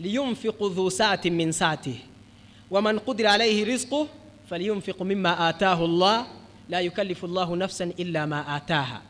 liyumfiqu 0.00 0.68
dhu 0.68 0.90
saati 0.90 1.30
min 1.30 1.52
saatihi 1.52 2.00
waman 2.70 3.00
qudira 3.00 3.32
alayhi 3.32 3.64
rizquhu 3.64 4.08
falyumfiqu 4.48 5.04
mimma 5.04 5.38
atahu 5.38 5.84
allah 5.84 6.37
la 6.68 6.80
yukallifu 6.80 7.26
allahu 7.26 7.56
nafsan 7.56 7.92
illa 7.96 8.26
ma 8.26 8.46
ataha 8.46 9.00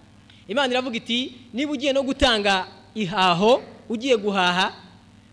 imana 0.49 0.73
iravuga 0.73 0.97
iti 0.97 1.35
niba 1.55 1.73
ugiye 1.73 1.93
no 1.93 2.03
gutanga 2.03 2.67
ihaho 2.95 3.63
ugiye 3.89 4.17
guhaha 4.17 4.73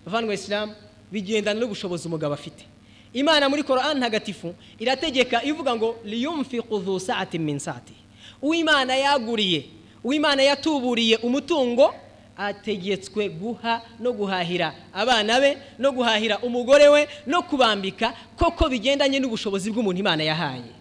bavandimwe 0.05 0.35
isilamu 0.35 0.73
bigendana 1.11 1.59
n'ubushobozi 1.59 2.07
umugabo 2.07 2.33
afite 2.33 2.65
imana 3.13 3.49
muri 3.49 3.63
korani 3.63 3.99
ntagatifu 3.99 4.55
irategeka 4.79 5.43
ivuga 5.43 5.75
ngo 5.75 5.95
liyumfiqu 6.05 6.79
dhu 6.79 6.99
saati 6.99 7.39
min 7.39 7.59
saatihi 7.59 7.99
uwimana 8.41 8.95
yaguriye 8.95 9.65
uwimana 10.03 10.43
yatuburiye 10.43 11.17
umutungo 11.17 11.95
ategetswe 12.37 13.29
guha 13.29 13.81
no 13.99 14.11
guhahira 14.13 14.73
abana 14.93 15.39
be 15.39 15.57
no 15.79 15.91
guhahira 15.91 16.39
umugore 16.39 16.87
we 16.87 17.07
no 17.27 17.41
kubambika 17.41 18.13
koko 18.35 18.69
bigendanye 18.69 19.19
n'ubushobozi 19.19 19.71
bw'umuntu 19.71 19.99
imana 20.03 20.23
yahaye 20.23 20.71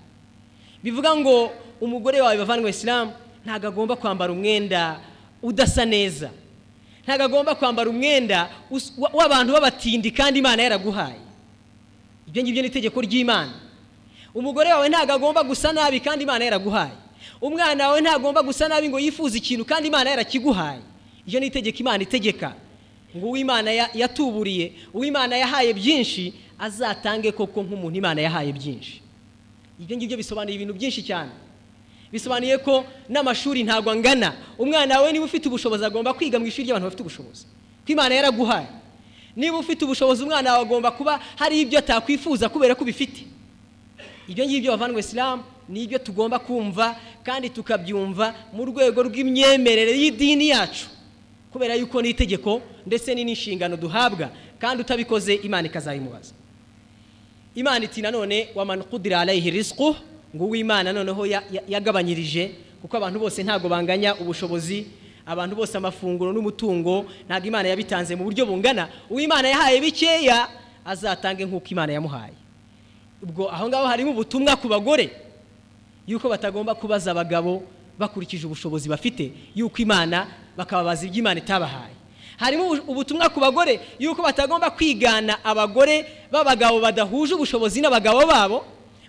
bivuga 0.84 1.16
ngo 1.16 1.50
umugore 1.80 2.20
wawe 2.20 2.36
bavanywe 2.38 2.70
isilamu 2.70 3.12
ntabwo 3.44 3.68
agomba 3.68 3.96
kwambara 3.96 4.32
umwenda 4.32 5.00
udasa 5.42 5.84
neza. 5.84 6.30
Ntabwo 7.04 7.24
agomba 7.24 7.54
kwambara 7.54 7.90
umwenda 7.90 8.48
w'abantu 9.16 9.52
b'abatindi 9.52 10.10
kandi 10.12 10.38
imana 10.38 10.62
yaraguhaye. 10.62 11.20
Ibyo 12.28 12.42
ngibyo 12.42 12.62
ni 12.62 12.68
itegeko 12.68 13.00
ry'imana. 13.00 13.52
Umugore 14.34 14.72
wawe 14.72 14.88
ntabwo 14.88 15.12
agomba 15.14 15.42
gusa 15.42 15.72
nabi 15.72 16.00
kandi 16.00 16.24
imana 16.24 16.44
yaraguhaye. 16.44 16.96
Umwana 17.40 17.88
wawe 17.88 18.00
ntagomba 18.00 18.42
gusa 18.42 18.68
nabi 18.68 18.88
ngo 18.88 18.98
yifuze 19.00 19.38
ikintu 19.38 19.64
kandi 19.64 19.88
imana 19.88 20.10
yarakiguhaye. 20.10 20.80
Iyo 21.26 21.40
ni 21.40 21.46
itegeko 21.46 21.78
imana 21.80 22.02
itegeka. 22.02 22.52
Ngo 23.16 23.26
uwimana 23.26 23.70
yatuburiye 23.94 24.72
uwimana 24.94 25.36
yahaye 25.36 25.72
byinshi 25.72 26.32
azatange 26.58 27.32
koko 27.32 27.62
nk'umuntu 27.62 27.96
imana 27.98 28.20
yahaye 28.20 28.52
byinshi. 28.52 29.03
Ibyo 29.80 29.96
ngibyo 29.96 30.16
bisobanuye 30.16 30.54
ibintu 30.56 30.74
byinshi 30.74 31.02
cyane. 31.02 31.30
Bisobanuye 32.12 32.58
ko 32.58 32.84
n'amashuri 33.08 33.62
ntabwo 33.66 33.90
angana. 33.90 34.32
Umwana 34.58 34.98
wawe 35.00 35.12
niba 35.12 35.24
ufite 35.24 35.48
ubushobozi 35.48 35.84
agomba 35.84 36.14
kwiga 36.14 36.38
mu 36.38 36.46
ishuri 36.46 36.64
ry'abantu 36.70 36.86
bafite 36.86 37.02
ubushobozi. 37.02 37.44
Ko 37.86 37.88
imana 37.92 38.14
yaraguhaye. 38.14 38.66
Niba 39.36 39.58
ufite 39.58 39.82
ubushobozi 39.84 40.22
umwana 40.22 40.52
wawe 40.52 40.62
agomba 40.64 40.90
kuba 40.94 41.18
hari 41.36 41.60
ibyo 41.66 41.78
atakwifuza 41.78 42.48
kubera 42.48 42.74
ko 42.74 42.82
ubifite. 42.86 43.26
Ibyo 44.28 44.44
ngibyo 44.46 44.70
bavandimwe 44.72 45.00
isilamu 45.02 45.42
ni 45.68 45.82
ibyo 45.82 45.98
tugomba 45.98 46.38
kumva 46.38 46.96
kandi 47.26 47.50
tukabyumva 47.50 48.34
mu 48.52 48.64
rwego 48.64 49.02
rw'imyemerere 49.02 49.92
y'idini 49.98 50.48
yacu. 50.54 50.86
Kubera 51.52 51.74
yuko 51.74 52.02
ni 52.02 52.10
itegeko 52.14 52.62
ndetse 52.86 53.14
ni 53.14 53.24
n'inshingano 53.24 53.76
duhabwa 53.76 54.30
kandi 54.58 54.82
utabikoze 54.86 55.34
imana 55.34 55.66
ikazayimubaza. 55.68 56.32
Imana 57.54 57.84
iti 57.84 58.02
nanone 58.02 58.48
wamani 58.54 58.82
kudira 58.82 59.20
alayhi 59.20 59.50
rizqu 59.50 59.96
ngo 60.36 60.44
uw'imana 60.44 60.92
noneho 60.92 61.26
ya- 61.26 61.42
ya- 61.52 61.62
yagabanyirije 61.68 62.50
kuko 62.82 62.96
abantu 62.96 63.18
bose 63.20 63.42
ntabwo 63.42 63.68
banganya 63.68 64.14
ubushobozi 64.18 64.86
abantu 65.26 65.56
bose 65.56 65.72
amafunguro 65.78 66.32
n'umutungo 66.32 67.06
ntabwo 67.28 67.46
imana 67.48 67.68
yabitanze 67.68 68.12
mu 68.16 68.24
buryo 68.28 68.44
bungana. 68.46 68.88
Uw'imana 69.10 69.48
yahaye 69.48 69.80
bikeya 69.80 70.48
azatange 70.84 71.44
nk'uko 71.48 71.68
imana 71.70 71.92
yamuhaye. 71.96 72.34
Ubwo 73.22 73.48
aho 73.48 73.68
ngaho 73.68 73.86
harimo 73.88 74.10
ubutumwa 74.12 74.52
ku 74.60 74.68
bagore 74.68 75.08
yuko 76.06 76.28
batagomba 76.28 76.74
kubaza 76.76 77.10
abagabo 77.16 77.62
bakurikije 77.98 78.44
ubushobozi 78.46 78.84
bafite 78.90 79.32
yuko 79.56 79.78
imana 79.80 80.26
bakababaza 80.58 81.06
ibyo 81.06 81.18
imana 81.24 81.40
itabahaye. 81.40 81.93
Harimo 82.36 82.64
ubu- 82.70 82.84
ubutumwa 82.92 83.28
ku 83.28 83.40
bagore 83.40 83.80
yuko 83.98 84.22
batagomba 84.22 84.70
kwigana 84.70 85.38
abagore 85.44 86.06
b'abagabo 86.32 86.80
badahuje 86.80 87.34
ubushobozi 87.34 87.80
n'abagabo 87.80 88.26
babo 88.26 88.64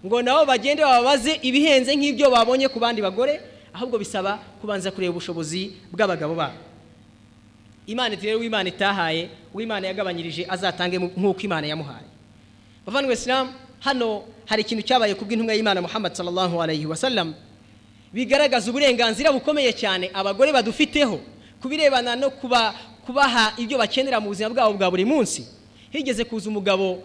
ngo 0.05 0.21
nabo 0.21 0.45
bagende 0.45 0.83
bababaze 0.85 1.39
ibihenze 1.41 1.95
nk'ibyo 1.95 2.29
babonye 2.29 2.67
ku 2.69 2.77
bandi 2.79 3.01
bagore 3.01 3.41
ahubwo 3.73 3.97
bisaba 3.97 4.37
kubanza 4.61 4.91
kureba 4.93 5.11
ubushobozi 5.17 5.73
bw'abagabo 5.91 6.35
babo. 6.37 6.57
Imana 7.87 8.15
rero 8.17 8.37
uw'imana 8.39 8.69
itahaye 8.69 9.29
uw'imana 9.53 9.87
yagabanyirije 9.87 10.45
azatange 10.49 10.97
nk'uko 10.97 11.41
imana 11.45 11.67
yamuhaye. 11.67 12.07
Bavandimwe 12.85 13.13
isilamu 13.13 13.49
hano 13.79 14.23
hari 14.45 14.61
ikintu 14.65 14.81
cyabaye 14.85 15.13
ku 15.13 15.25
bw'intumwa 15.25 15.53
y'imana 15.53 15.81
muhammad 15.81 16.13
sallallahu 16.17 16.61
alayhi 16.61 16.85
wa 16.85 16.95
sallam. 16.97 17.33
Bigaragaza 18.13 18.69
uburenganzira 18.71 19.29
bukomeye 19.33 19.73
cyane 19.73 20.09
abagore 20.13 20.49
badufiteho 20.53 21.19
ku 21.61 21.65
birebana 21.69 22.15
no 22.15 22.29
kuba 22.33 22.73
kubaha 23.05 23.53
ibyo 23.57 23.77
bakenera 23.77 24.19
mu 24.19 24.27
buzima 24.29 24.49
bwabo 24.49 24.73
bwa 24.77 24.89
buri 24.91 25.05
munsi. 25.05 25.45
Higeze 25.91 26.23
kuza 26.25 26.49
umugabo 26.49 27.03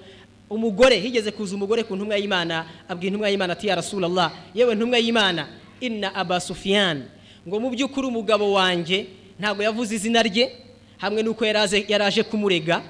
umugore 0.50 0.98
higeze 0.98 1.30
kuza 1.30 1.54
umugore 1.54 1.82
ku 1.86 1.94
ntumwa 1.96 2.16
y'imana 2.18 2.66
abwira 2.88 3.08
intumwa 3.14 3.30
y'imana 3.30 3.52
ati 3.52 3.66
ya 3.70 3.74
rasulallah 3.78 4.32
yewe 4.54 4.74
ntumwa 4.74 4.98
y'imana 4.98 5.46
inna 5.80 6.10
aba 6.14 6.40
sufiyani 6.42 7.04
ngo 7.46 7.60
mu 7.60 7.70
by'ukuri 7.70 8.06
umugabo 8.10 8.52
wanjye 8.58 9.06
ntabwo 9.38 9.62
yavuze 9.62 9.94
izina 9.94 10.18
rye 10.26 10.50
hamwe 10.98 11.22
n'uko 11.22 11.46
yari 11.46 12.02
aje 12.02 12.22
kumurega 12.26 12.82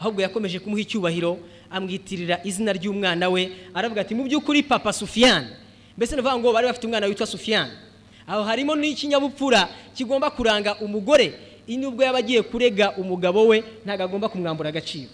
ahubwo 0.00 0.22
yakomeje 0.24 0.56
kumuha 0.58 0.80
icyubahiro 0.82 1.36
amwitirira 1.70 2.40
izina 2.48 2.72
ry'umwana 2.72 3.28
we 3.28 3.52
aravuga 3.76 4.00
ati 4.00 4.14
mu 4.16 4.24
by'ukuri 4.24 4.62
papa 4.64 4.88
sufiyani 4.92 5.52
mbese 5.96 6.16
ni 6.16 6.20
ukuvuga 6.24 6.38
ngo 6.40 6.48
bari 6.52 6.66
bafite 6.66 6.86
umwana 6.88 7.06
witwa 7.12 7.26
sufiyani 7.28 7.72
aho 8.26 8.40
harimo 8.42 8.72
n'ikinyabupfura 8.72 9.68
kigomba 9.94 10.30
kuranga 10.32 10.80
umugore 10.80 11.36
nubwo 11.68 12.02
yaba 12.04 12.18
agiye 12.18 12.42
kurega 12.42 12.92
umugabo 12.96 13.46
we 13.46 13.64
ntabwo 13.84 14.04
agomba 14.04 14.28
kumwambura 14.28 14.68
agaciro. 14.68 15.10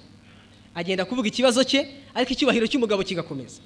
Agenda 0.74 1.04
kuvuga 1.04 1.28
ikibazo 1.28 1.64
cye 1.64 1.86
ariko 2.14 2.32
icyubahiro 2.32 2.66
cy'umugabo 2.66 3.02
kigakomeza. 3.02 3.60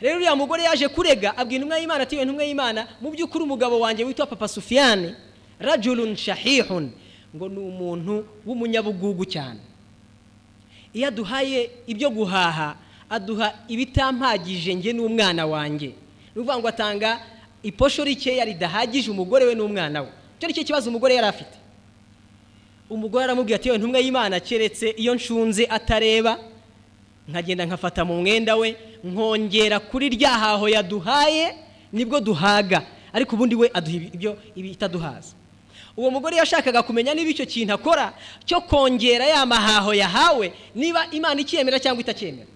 Rero 0.00 0.16
uriya 0.16 0.36
mugore 0.36 0.62
yaje 0.64 0.88
kurega 0.88 1.34
abwira 1.36 1.56
intumwa 1.62 1.78
y'imana 1.78 2.02
ati 2.06 2.14
"Yewe 2.14 2.24
ntumwa 2.24 2.44
y'imana 2.46 2.86
mu 3.02 3.10
by'ukuri 3.10 3.42
umugabo 3.44 3.80
wanjye 3.80 4.04
witwa 4.04 4.26
papa 4.26 4.48
sufiyani 4.48 5.14
rajulun 5.58 6.16
shahihun. 6.16 6.90
Ngo 7.36 7.48
ni 7.48 7.58
umuntu 7.58 8.24
w'umunyabugugu 8.46 9.24
cyane. 9.26 9.60
Iyo 10.94 11.08
aduhaye 11.08 11.70
ibyo 11.86 12.10
guhaha 12.10 12.76
aduha 13.10 13.52
ibitampagije 13.68 14.74
njye 14.74 14.92
n'umwana 14.92 15.46
wanjye. 15.46 15.86
Ni 16.32 16.38
ukuvuga 16.40 16.58
ngo 16.58 16.68
atanga 16.68 17.20
iposho 17.62 18.04
rikeya 18.04 18.44
ridahagije 18.44 19.10
umugore 19.10 19.44
we 19.44 19.54
n'umwana 19.54 20.02
we. 20.02 20.08
Icyo 20.38 20.46
ni 20.48 20.54
cyo 20.54 20.64
kibazo 20.64 20.88
umugore 20.90 21.14
yari 21.18 21.26
afite. 21.26 21.56
Umugore 22.90 23.24
aramubwira 23.24 23.56
ati 23.56 23.68
yewe 23.68 23.78
ntumwe 23.78 24.00
y'imana 24.04 24.40
keretse 24.40 24.90
iyo 24.96 25.14
nshunze 25.14 25.66
atareba 25.66 26.38
nkagenda 27.28 27.64
nkafata 27.66 28.04
mu 28.04 28.20
mwenda 28.20 28.56
we 28.56 28.76
nkongera 29.04 29.80
kuri 29.80 30.08
rya 30.08 30.30
haho 30.30 30.68
yaduhaye 30.68 31.54
ni 31.92 32.04
bwo 32.04 32.20
duhaga. 32.20 32.82
Ariko 33.12 33.36
ubundi 33.36 33.54
we 33.54 33.70
aduha 33.74 33.96
ibyo 33.96 34.36
ibitaduhaza. 34.56 35.32
Uwo 35.96 36.10
mugore 36.10 36.36
yashakaga 36.36 36.82
kumenya 36.82 37.14
niba 37.14 37.30
icyo 37.30 37.46
kintu 37.46 37.74
akora 37.74 38.12
cyo 38.44 38.60
kongera 38.60 39.24
ya 39.26 39.46
mahaho 39.46 39.94
yahawe 39.94 40.52
niba 40.74 41.06
imana 41.10 41.40
icyemera 41.40 41.80
cyangwa 41.80 42.00
itacyemera 42.00 42.46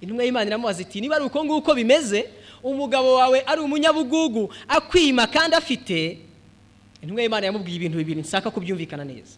intumwa 0.00 0.24
y'imana 0.24 0.46
iramubaza 0.46 0.82
iti 0.82 1.00
niba 1.00 1.16
ari 1.16 1.24
uko 1.24 1.44
nguko 1.44 1.74
bimeze 1.74 2.28
umugabo 2.62 3.14
wawe 3.14 3.42
ari 3.46 3.60
umunyabugugu 3.60 4.52
akwima 4.68 5.26
kandi 5.26 5.56
afite 5.56 6.18
intumwa 7.04 7.20
y'imana 7.22 7.46
yamubwiye 7.46 7.76
ibintu 7.76 7.98
bibiri 8.00 8.20
nsaka 8.24 8.48
kubyumvikana 8.50 9.04
neza. 9.04 9.36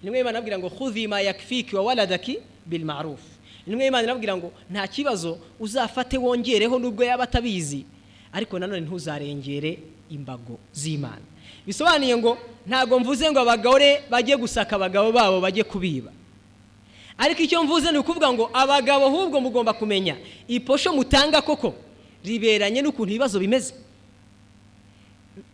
Intumwa 0.00 0.16
y'imana 0.18 0.38
irabwira 0.40 0.58
ngo 0.58 0.68
khudhi 0.72 1.04
ma 1.08 1.20
yakfiki 1.20 1.76
wa 1.76 1.82
waladaki 1.82 2.38
bil 2.66 2.84
ma'ruf. 2.84 3.20
Intumwa 3.66 3.84
y'imana 3.84 4.04
irabwira 4.08 4.36
ngo 4.36 4.52
nta 4.70 4.88
kibazo 4.88 5.38
uzafate 5.60 6.16
wongereho 6.18 6.78
nubwo 6.78 7.04
yaba 7.04 7.24
atabizi. 7.24 7.84
Ariko 8.32 8.58
nanone 8.58 8.80
ntuzarengere 8.80 9.78
imbago 10.10 10.58
z'imana. 10.72 11.22
Bisobanuye 11.66 12.16
ngo 12.16 12.38
ntabwo 12.66 12.98
mvuze 13.00 13.30
ngo 13.30 13.40
abagore 13.40 14.02
bajye 14.10 14.36
gusaka 14.36 14.76
abagabo 14.76 15.12
babo 15.12 15.40
bajye 15.40 15.64
kubiba. 15.64 16.12
Ariko 17.18 17.42
icyo 17.42 17.62
mvuze 17.64 17.92
ni 17.92 17.98
ukuvuga 17.98 18.32
ngo 18.32 18.50
abagabo 18.52 19.06
ahubwo 19.06 19.40
mugomba 19.40 19.72
kumenya 19.72 20.16
iposho 20.48 20.92
mutanga 20.92 21.42
koko 21.42 21.74
riberanye 22.24 22.82
n'ukuntu 22.82 23.10
ibibazo 23.12 23.38
bimeze. 23.38 23.74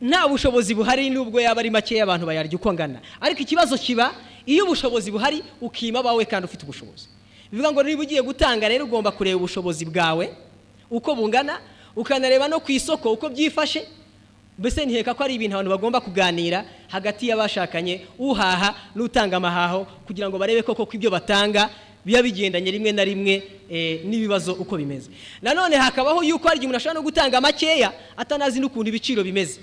Nta 0.01 0.28
bushobozi 0.28 0.74
buhari 0.74 1.11
nubwo 1.11 1.41
yaba 1.41 1.61
ari 1.61 1.70
makeya 1.70 2.03
abantu 2.05 2.26
bayarya 2.26 2.53
uko 2.57 2.70
angana 2.70 3.01
ariko 3.20 3.41
ikibazo 3.43 3.78
kiba 3.78 4.12
iyo 4.47 4.64
ubushobozi 4.64 5.11
buhari 5.11 5.43
ukima 5.61 5.99
abawe 6.01 6.24
kandi 6.24 6.45
ufite 6.49 6.62
ubushobozi. 6.64 7.09
Bivuga 7.53 7.72
ngo 7.72 7.83
niba 7.83 8.03
ugiye 8.03 8.22
gutanga 8.22 8.68
rero 8.68 8.85
ugomba 8.85 9.11
kureba 9.11 9.37
ubushobozi 9.37 9.85
bwawe 9.85 10.33
uko 10.91 11.14
bungana 11.14 11.61
ukanareba 11.97 12.49
no 12.49 12.61
ku 12.61 12.72
isoko 12.72 13.12
uko 13.12 13.28
byifashe 13.28 13.89
mbese 14.59 14.85
ntiheka 14.87 15.14
ko 15.14 15.24
ari 15.24 15.35
ibintu 15.35 15.57
abantu 15.57 15.70
bagomba 15.72 16.01
kuganira 16.01 16.64
hagati 16.89 17.28
y'abashakanye 17.28 18.05
uhaha 18.18 18.74
n'utanga 18.95 19.37
amahaho 19.41 19.87
kugira 20.07 20.28
ngo 20.28 20.39
barebe 20.39 20.62
koko 20.62 20.87
ko 20.87 20.93
ibyo 20.95 21.11
batanga 21.11 21.70
biba 22.05 22.22
bigendanye 22.22 22.70
rimwe 22.70 22.92
na 22.92 23.05
rimwe 23.05 23.42
eh, 23.70 24.01
n'ibibazo 24.05 24.53
uko 24.55 24.76
bimeze. 24.76 25.11
Nanone 25.42 25.76
hakabaho 25.76 26.22
yuko 26.22 26.48
hari 26.48 26.57
igihe 26.59 26.66
umuntu 26.66 26.76
ashobora 26.76 27.01
no 27.01 27.03
gutanga 27.07 27.40
makeya 27.40 27.92
atanazi 28.16 28.61
n'ukuntu 28.61 28.88
ibiciro 28.88 29.22
bimeze. 29.24 29.61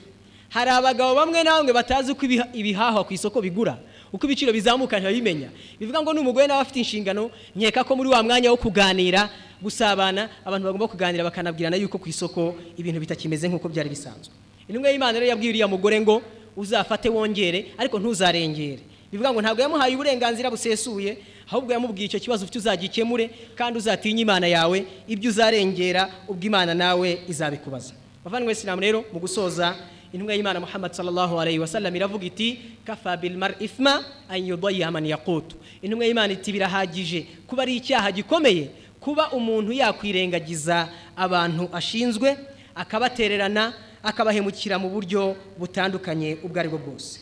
Hari 0.49 0.69
abagabo 0.71 1.15
bamwe 1.15 1.43
na 1.43 1.51
bamwe 1.59 1.73
batazi 1.73 2.11
uko 2.11 2.23
ibiha- 2.25 2.49
ibihahwa 2.53 3.03
ku 3.03 3.13
isoko 3.13 3.41
bigura 3.41 3.77
uko 4.13 4.23
ibiciro 4.25 4.53
bizamuka 4.55 4.95
ntibabimenya 4.95 5.49
bivuga 5.79 5.99
ngo 6.01 6.13
n'umugore 6.15 6.47
nawe 6.47 6.61
afite 6.63 6.79
inshingano 6.79 7.27
nkeka 7.55 7.83
ko 7.83 7.91
muri 7.99 8.07
wa 8.09 8.23
mwanya 8.23 8.47
wo 8.51 8.57
kuganira 8.57 9.27
gusabana 9.61 10.29
abantu 10.47 10.65
bagomba 10.71 10.87
kuganira 10.87 11.23
bakanabwirana 11.27 11.75
yuko 11.75 11.97
ku 11.99 12.07
isoko 12.07 12.55
ibintu 12.79 12.99
bitakimeze 13.03 13.43
nk'uko 13.51 13.67
byari 13.67 13.89
bisanzwe. 13.91 14.31
Intumwa 14.71 14.87
y'imana 14.91 15.19
rero 15.19 15.27
yabwiye 15.35 15.51
uriya 15.51 15.67
mugore 15.67 15.99
ngo 15.99 16.21
uzafate 16.55 17.09
wongere 17.11 17.75
ariko 17.77 17.99
ntuzarengere. 17.99 18.83
Bivuga 19.11 19.31
ngo 19.33 19.41
ntabwo 19.41 19.61
yamuhaye 19.61 19.95
uburenganzira 19.95 20.49
busesuye 20.51 21.17
ahubwo 21.47 21.71
yamubwiye 21.73 22.05
icyo 22.07 22.19
kibazo 22.19 22.43
ufite 22.43 22.59
uzagikemure 22.59 23.29
kandi 23.55 23.77
uzatinye 23.79 24.21
imana 24.21 24.47
yawe 24.47 24.85
ibyo 25.07 25.29
uzarengera 25.31 26.09
ubwo 26.27 26.43
imana 26.45 26.73
nawe 26.73 27.21
izabikubaza. 27.27 27.93
Bavandimwe 28.23 28.53
isilamu 28.53 28.81
rero 28.81 28.99
mu 29.13 29.19
gusoza 29.19 29.75
intumwa 30.13 30.33
y'imana 30.35 30.59
muhammad 30.59 30.91
sallallahu 30.93 31.39
alayhi 31.39 31.59
wa 31.59 31.67
sallam 31.67 31.95
iravuga 31.95 32.25
iti 32.25 32.59
kafa 32.85 33.17
bil 33.17 33.37
mar 33.37 33.55
ifma 33.59 34.03
an 34.29 34.39
yudayya 34.43 34.91
man 34.91 35.05
yaqutu. 35.05 35.55
Intumwa 35.81 36.05
y'imana 36.05 36.33
iti 36.33 36.51
birahagije. 36.51 37.25
Kuba 37.47 37.63
ari 37.63 37.75
icyaha 37.79 38.11
gikomeye 38.11 38.69
kuba 38.99 39.31
umuntu 39.31 39.71
yakwirengagiza 39.71 40.89
abantu 41.15 41.69
ashinzwe 41.73 42.35
akabatererana 42.75 43.73
akabahemukira 44.03 44.79
mu 44.79 44.89
buryo 44.89 45.35
butandukanye 45.59 46.37
ubwo 46.43 46.59
ari 46.59 46.69
bwo 46.69 46.77
bwose. 46.79 47.19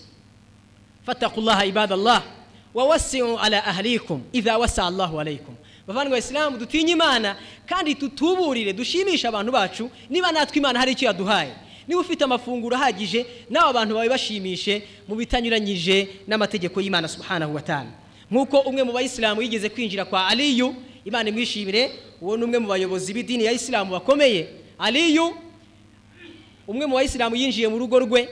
Fatakullaha 1.06 1.66
ibadallah 1.66 2.24
wawasiu 2.74 3.38
ala 3.39 3.66
ahlikum 3.66 4.22
idha 4.34 4.58
wasa 4.58 4.86
allahu 4.86 5.20
alaykum 5.20 5.56
bavandimwe 5.88 6.20
isilamu 6.20 6.58
dutinye 6.58 6.91
imana 6.91 7.36
kandi 7.66 7.95
tutuburire 7.95 8.74
dushimishe 8.74 9.28
abantu 9.28 9.51
bacu. 9.51 9.89
Niba 10.10 10.32
natwe 10.32 10.58
imana 10.58 10.80
hari 10.80 10.91
icyo 10.91 11.06
yaduhaye. 11.08 11.53
Niba 11.88 12.01
ufite 12.01 12.24
amafunguro 12.24 12.76
ahagije 12.76 13.26
nawe 13.49 13.70
abantu 13.70 13.93
bawe 13.95 14.10
bashimishe 14.10 14.84
mu 15.08 15.16
bitanyuranyije 15.16 16.08
n'amategeko 16.28 16.82
y'imana 16.82 17.08
subhanahu 17.08 17.56
wa 17.56 17.62
ta'ala. 17.62 17.91
Nk'uko 18.32 18.60
umwe 18.60 18.84
mu 18.84 18.91
bayisilamu 18.93 19.41
yigeze 19.41 19.70
kwinjira 19.70 20.06
kwa 20.06 20.28
aliyu 20.28 20.76
imana 21.06 21.30
imwishimire 21.30 21.91
uwo 22.22 22.38
ni 22.38 22.43
umwe 22.43 22.60
mu 22.60 22.68
bayobozi 22.68 23.14
b'idini 23.14 23.45
ya 23.45 23.51
isilamu 23.51 23.91
bakomeye. 23.91 24.47
Aliyu 24.80 25.38
umwe 26.68 26.86
mu 26.86 26.95
bayisilamu 26.95 27.36
yinjiye 27.36 27.68
mu 27.68 27.78
rugo 27.78 27.99
rwe 27.99 28.30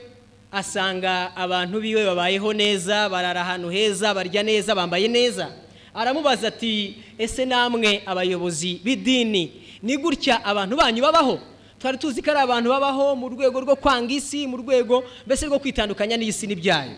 asanga 0.54 1.36
abantu 1.36 1.82
biwe 1.82 2.06
babayeho 2.06 2.54
neza 2.54 3.10
barara 3.10 3.41
ahantu 3.41 3.70
heza 3.70 4.14
barya 4.14 4.43
neza 4.43 4.76
bambaye 4.76 5.08
neza. 5.08 5.49
Aramubaza 5.93 6.47
ati 6.47 6.95
ese 7.18 7.45
namwe 7.45 8.04
abayobozi 8.06 8.80
b'idini 8.84 9.51
ni 9.84 9.97
gutya 9.97 10.45
abantu 10.45 10.76
banyu 10.78 11.01
babaho? 11.04 11.39
Twari 11.80 11.97
tuzi 11.97 12.22
ko 12.22 12.32
ari 12.32 12.39
abantu 12.39 12.70
babaho 12.70 13.16
mu 13.16 13.30
rwego 13.30 13.62
rwo 13.62 13.76
kwanga 13.76 14.14
isi 14.14 14.47
mu 14.47 14.58
rwego 14.58 15.04
mbese 15.26 15.45
rwo 15.45 15.60
kwitandukanya 15.60 16.18
n'isi 16.18 16.47
n'ibyayo. 16.47 16.95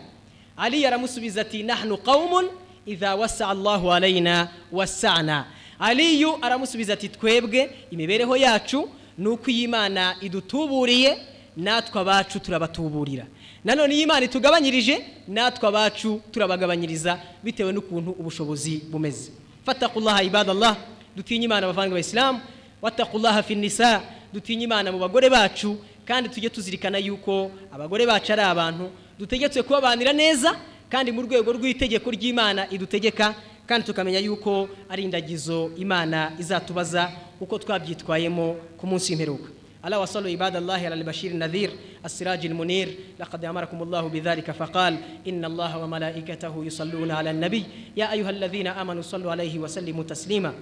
Ali 0.58 0.86
aramusubiza 0.86 1.42
ati 1.42 1.64
nahnu 1.64 1.98
qawmun 1.98 2.46
idha 2.86 3.16
wasa 3.16 3.48
allahu 3.50 3.92
alayna 3.94 4.48
wasana. 4.72 5.46
Aliyu 5.80 6.38
aramusubiza 6.42 6.94
ati 6.94 7.10
twebwe 7.10 7.70
imibereho 7.92 8.38
yacu 8.38 8.90
ni 9.18 9.28
uko 9.28 9.50
iyi 9.52 9.64
Imana 9.64 10.16
idutuburiye 10.22 11.18
natwe 11.58 12.02
abacu 12.02 12.40
turabatuburira. 12.40 13.26
Nanone 13.66 13.96
iyo 13.96 14.04
Imana 14.04 14.26
itugabanyirije 14.26 15.02
natwe 15.28 15.68
abacu 15.68 16.22
turabagabanyiriza 16.32 17.20
bitewe 17.44 17.74
n'ukuntu 17.74 18.12
ubushobozi 18.12 18.82
bumeze. 18.92 19.32
Fatakullaha 19.66 20.24
ibadallah 20.24 20.78
dutinye 21.16 21.46
Imana 21.46 21.66
abavanga 21.68 21.92
abayisilamu 21.92 22.40
watakullaha 22.82 23.44
fi 23.44 23.56
nisa 23.56 24.02
dutinye 24.34 24.64
Imana 24.70 24.92
mu 24.92 25.00
bagore 25.00 25.30
bacu 25.30 25.78
kandi 26.06 26.30
tujye 26.30 26.50
tuzirikana 26.50 26.98
yuko 27.02 27.52
abagore 27.74 28.06
bacu 28.06 28.34
ari 28.34 28.42
abantu 28.42 28.90
dutegetswe 29.20 29.64
kubabanira 29.64 30.14
neza 30.14 30.54
kandi 30.90 31.12
mu 31.12 31.22
rwego 31.26 31.50
rw'itegeko 31.58 32.12
ry'Imana 32.12 32.70
idutegeka 32.70 33.34
kandi 33.66 33.86
tukamenya 33.90 34.20
yuko 34.22 34.70
ari 34.90 35.04
indagizo 35.04 35.72
Imana 35.78 36.32
izatubaza 36.40 37.10
uko 37.42 37.58
twabyitwayemo 37.58 38.78
ku 38.78 38.86
munsi 38.88 39.12
w'imperuka 39.12 39.50
ألا 39.86 39.98
وصلوا 39.98 40.30
عباد 40.32 40.56
الله 40.56 40.74
على 40.74 40.94
البشير 40.94 41.32
النذير 41.32 41.72
السراج 42.06 42.46
المنير 42.46 42.96
لقد 43.20 43.46
أمركم 43.46 43.84
الله 43.84 44.08
بذلك 44.08 44.52
فقال 44.52 44.98
إن 45.28 45.46
الله 45.46 45.78
وملائكته 45.78 46.66
يصلون 46.66 47.12
على 47.12 47.32
النبي 47.32 47.64
يا 47.98 48.12
أيها 48.12 48.30
الذين 48.30 48.68
آمنوا 48.68 49.02
صلوا 49.02 49.32
عليه 49.32 49.60
وسلموا 49.60 50.04
تسليما 50.04 50.54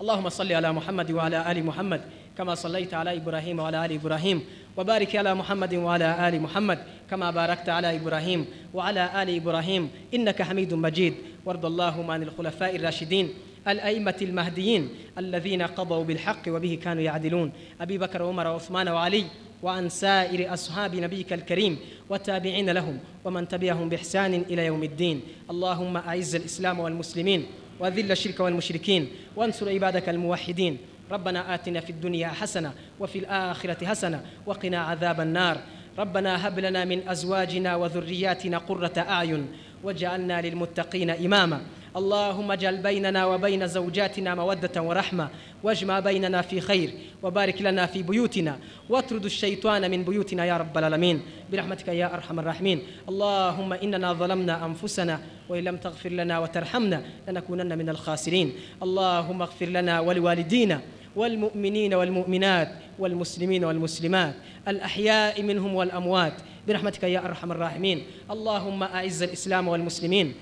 اللهم 0.00 0.28
صل 0.28 0.52
على 0.52 0.72
محمد 0.72 1.10
وعلى 1.10 1.52
آل 1.52 1.64
محمد 1.64 2.00
كما 2.38 2.54
صليت 2.54 2.94
على 2.94 3.16
إبراهيم 3.16 3.58
وعلى 3.58 3.84
آل 3.86 3.92
إبراهيم 3.92 4.42
وبارك 4.76 5.16
على 5.16 5.34
محمد 5.34 5.74
وعلى 5.74 6.28
آل 6.28 6.42
محمد 6.42 6.78
كما 7.10 7.30
باركت 7.30 7.68
على 7.68 7.96
إبراهيم 7.96 8.46
وعلى 8.74 9.22
آل 9.22 9.36
إبراهيم 9.36 9.90
إنك 10.14 10.42
حميد 10.42 10.74
مجيد 10.74 11.14
وارض 11.44 11.66
اللهم 11.66 12.10
عن 12.10 12.22
الخلفاء 12.22 12.76
الراشدين 12.76 13.28
الأئمة 13.68 14.16
المهديين 14.22 14.88
الذين 15.18 15.62
قضوا 15.62 16.04
بالحق 16.04 16.42
وبه 16.48 16.78
كانوا 16.82 17.02
يعدلون 17.02 17.52
أبي 17.80 17.98
بكر 17.98 18.22
وعمر 18.22 18.46
وعثمان 18.46 18.88
وعلي 18.88 19.24
وعن 19.62 19.88
سائر 19.88 20.52
أصحاب 20.54 20.94
نبيك 20.94 21.32
الكريم 21.32 21.78
وتابعين 22.10 22.70
لهم 22.70 22.98
ومن 23.24 23.48
تبعهم 23.48 23.88
بإحسان 23.88 24.34
إلى 24.34 24.66
يوم 24.66 24.82
الدين 24.82 25.20
اللهم 25.50 25.96
أعز 25.96 26.34
الإسلام 26.34 26.80
والمسلمين 26.80 27.46
وذل 27.80 28.12
الشرك 28.12 28.40
والمشركين 28.40 29.08
وانصر 29.36 29.68
عبادك 29.68 30.08
الموحدين 30.08 30.78
ربنا 31.10 31.54
آتنا 31.54 31.80
في 31.80 31.90
الدنيا 31.90 32.28
حسنة 32.28 32.72
وفي 33.00 33.18
الآخرة 33.18 33.86
حسنة 33.86 34.22
وقنا 34.46 34.78
عذاب 34.78 35.20
النار 35.20 35.58
ربنا 35.98 36.48
هب 36.48 36.58
لنا 36.58 36.84
من 36.84 37.08
أزواجنا 37.08 37.76
وذرياتنا 37.76 38.58
قرة 38.58 38.92
أعين 38.98 39.46
واجعلنا 39.82 40.42
للمتقين 40.42 41.10
إماما 41.10 41.60
اللهم 41.96 42.52
اجعل 42.52 42.76
بيننا 42.76 43.26
وبين 43.26 43.66
زوجاتنا 43.66 44.34
مودة 44.34 44.82
ورحمة 44.82 45.28
واجمع 45.62 46.00
بيننا 46.00 46.42
في 46.42 46.60
خير 46.60 46.90
وبارك 47.22 47.62
لنا 47.62 47.86
في 47.86 48.02
بيوتنا 48.02 48.58
واطرد 48.88 49.24
الشيطان 49.24 49.90
من 49.90 50.02
بيوتنا 50.04 50.44
يا 50.44 50.56
رب 50.56 50.78
العالمين 50.78 51.22
برحمتك 51.52 51.88
يا 51.88 52.14
أرحم 52.14 52.38
الراحمين 52.38 52.82
اللهم 53.08 53.72
إننا 53.72 54.12
ظلمنا 54.12 54.66
أنفسنا 54.66 55.20
وإن 55.48 55.64
لم 55.64 55.76
تغفر 55.76 56.10
لنا 56.10 56.38
وترحمنا 56.38 57.02
لنكونن 57.28 57.78
من 57.78 57.88
الخاسرين 57.88 58.52
اللهم 58.82 59.42
اغفر 59.42 59.66
لنا 59.66 60.00
ولوالدينا 60.00 60.80
والمؤمنين 61.16 61.94
والمؤمنات 61.94 62.68
والمسلمين 62.98 63.64
والمسلمات 63.64 64.34
الأحياء 64.68 65.42
منهم 65.42 65.74
والأموات 65.74 66.34
برحمتك 66.68 67.02
يا 67.02 67.18
أرحم 67.24 67.52
الراحمين 67.52 68.02
اللهم 68.30 68.82
أعز 68.82 69.22
الإسلام 69.22 69.68
والمسلمين 69.68 70.34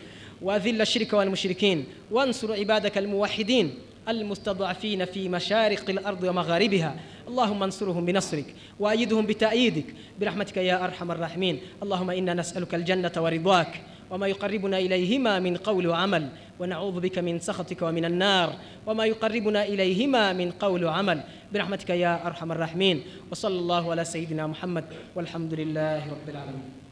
واذل 0.42 0.80
الشرك 0.80 1.12
والمشركين 1.12 1.84
وانصر 2.10 2.52
عبادك 2.52 2.98
الموحدين 2.98 3.74
المستضعفين 4.08 5.04
في 5.04 5.28
مشارق 5.28 5.90
الارض 5.90 6.22
ومغاربها 6.24 6.96
اللهم 7.28 7.62
انصرهم 7.62 8.04
بنصرك 8.04 8.54
وايدهم 8.80 9.26
بتاييدك 9.26 9.84
برحمتك 10.20 10.56
يا 10.56 10.84
ارحم 10.84 11.10
الراحمين 11.10 11.58
اللهم 11.82 12.10
انا 12.10 12.34
نسالك 12.34 12.74
الجنه 12.74 13.12
ورضاك 13.16 13.82
وما 14.10 14.26
يقربنا 14.26 14.78
اليهما 14.78 15.38
من 15.38 15.56
قول 15.56 15.86
وعمل 15.86 16.28
ونعوذ 16.60 17.00
بك 17.00 17.18
من 17.18 17.38
سخطك 17.38 17.82
ومن 17.82 18.04
النار 18.04 18.56
وما 18.86 19.06
يقربنا 19.06 19.64
اليهما 19.64 20.32
من 20.32 20.50
قول 20.50 20.84
وعمل 20.84 21.20
برحمتك 21.52 21.90
يا 21.90 22.26
ارحم 22.26 22.52
الراحمين 22.52 23.02
وصلى 23.30 23.58
الله 23.58 23.90
على 23.90 24.04
سيدنا 24.04 24.46
محمد 24.46 24.84
والحمد 25.14 25.54
لله 25.54 26.10
رب 26.10 26.28
العالمين 26.28 26.83